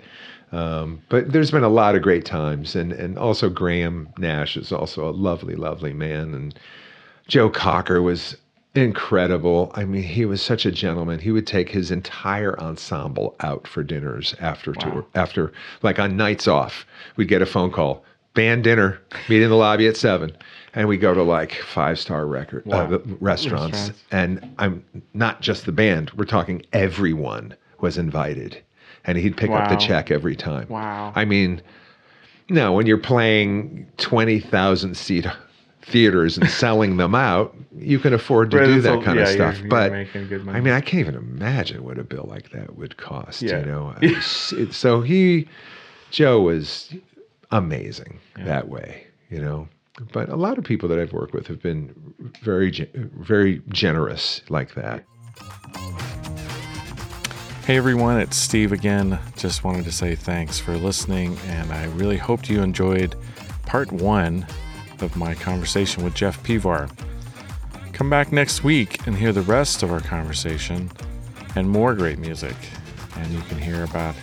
[0.51, 4.71] Um, but there's been a lot of great times, and and also Graham Nash is
[4.71, 6.57] also a lovely, lovely man, and
[7.27, 8.35] Joe Cocker was
[8.73, 9.71] incredible.
[9.75, 11.19] I mean, he was such a gentleman.
[11.19, 15.51] He would take his entire ensemble out for dinners after tour, after
[15.83, 16.85] like on nights off.
[17.17, 18.03] We'd get a phone call,
[18.37, 20.31] band dinner, meet in the lobby at seven,
[20.75, 22.85] and we go to like five star record Wow.
[22.85, 23.77] uh, restaurants.
[23.77, 24.03] Restaurants.
[24.11, 24.85] And I'm
[25.15, 26.11] not just the band.
[26.11, 28.61] We're talking everyone was invited,
[29.05, 30.67] and he'd pick up the check every time.
[30.69, 31.11] Wow.
[31.15, 31.61] I mean,
[32.49, 35.25] no, when you're playing 20,000 seat
[35.81, 39.35] theaters and selling them out, you can afford to Right, do that kind yeah, of
[39.35, 39.59] you're- stuff.
[39.59, 39.89] you're but
[40.29, 40.57] good money.
[40.57, 43.59] I mean, I can't even imagine what a bill like that would cost, Yeah.
[43.61, 43.95] you know.
[44.71, 45.47] So he,
[46.11, 46.93] Joe was
[47.51, 49.67] amazing that way, you know.
[50.13, 54.75] But a lot of people that I've worked with have been very, very generous like
[54.75, 55.03] that.
[57.65, 59.19] Hey everyone, it's Steve again.
[59.35, 63.15] Just wanted to say thanks for listening, and I really hoped you enjoyed
[63.65, 64.45] part one
[65.01, 66.89] of my conversation with Jeff Pevar.
[67.91, 70.89] Come back next week and hear the rest of our conversation
[71.55, 72.55] and more great music.
[73.15, 74.15] And you can hear about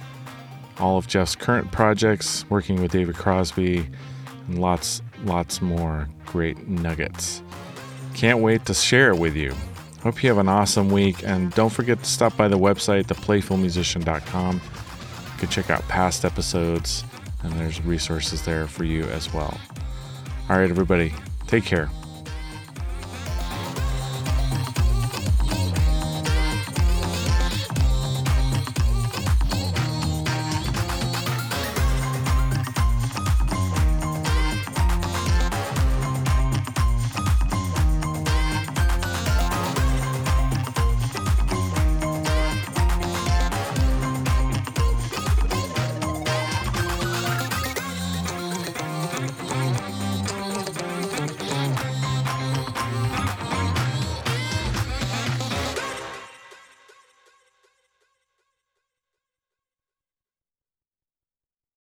[0.78, 3.88] all of Jeff's current projects, working with David Crosby,
[4.48, 7.42] and lots, lots more great nuggets.
[8.14, 9.54] Can't wait to share it with you.
[10.02, 14.56] Hope you have an awesome week, and don't forget to stop by the website, theplayfulmusician.com.
[14.56, 17.04] You can check out past episodes
[17.44, 19.58] and there's resources there for you as well.
[20.48, 21.12] All right, everybody,
[21.46, 21.88] take care.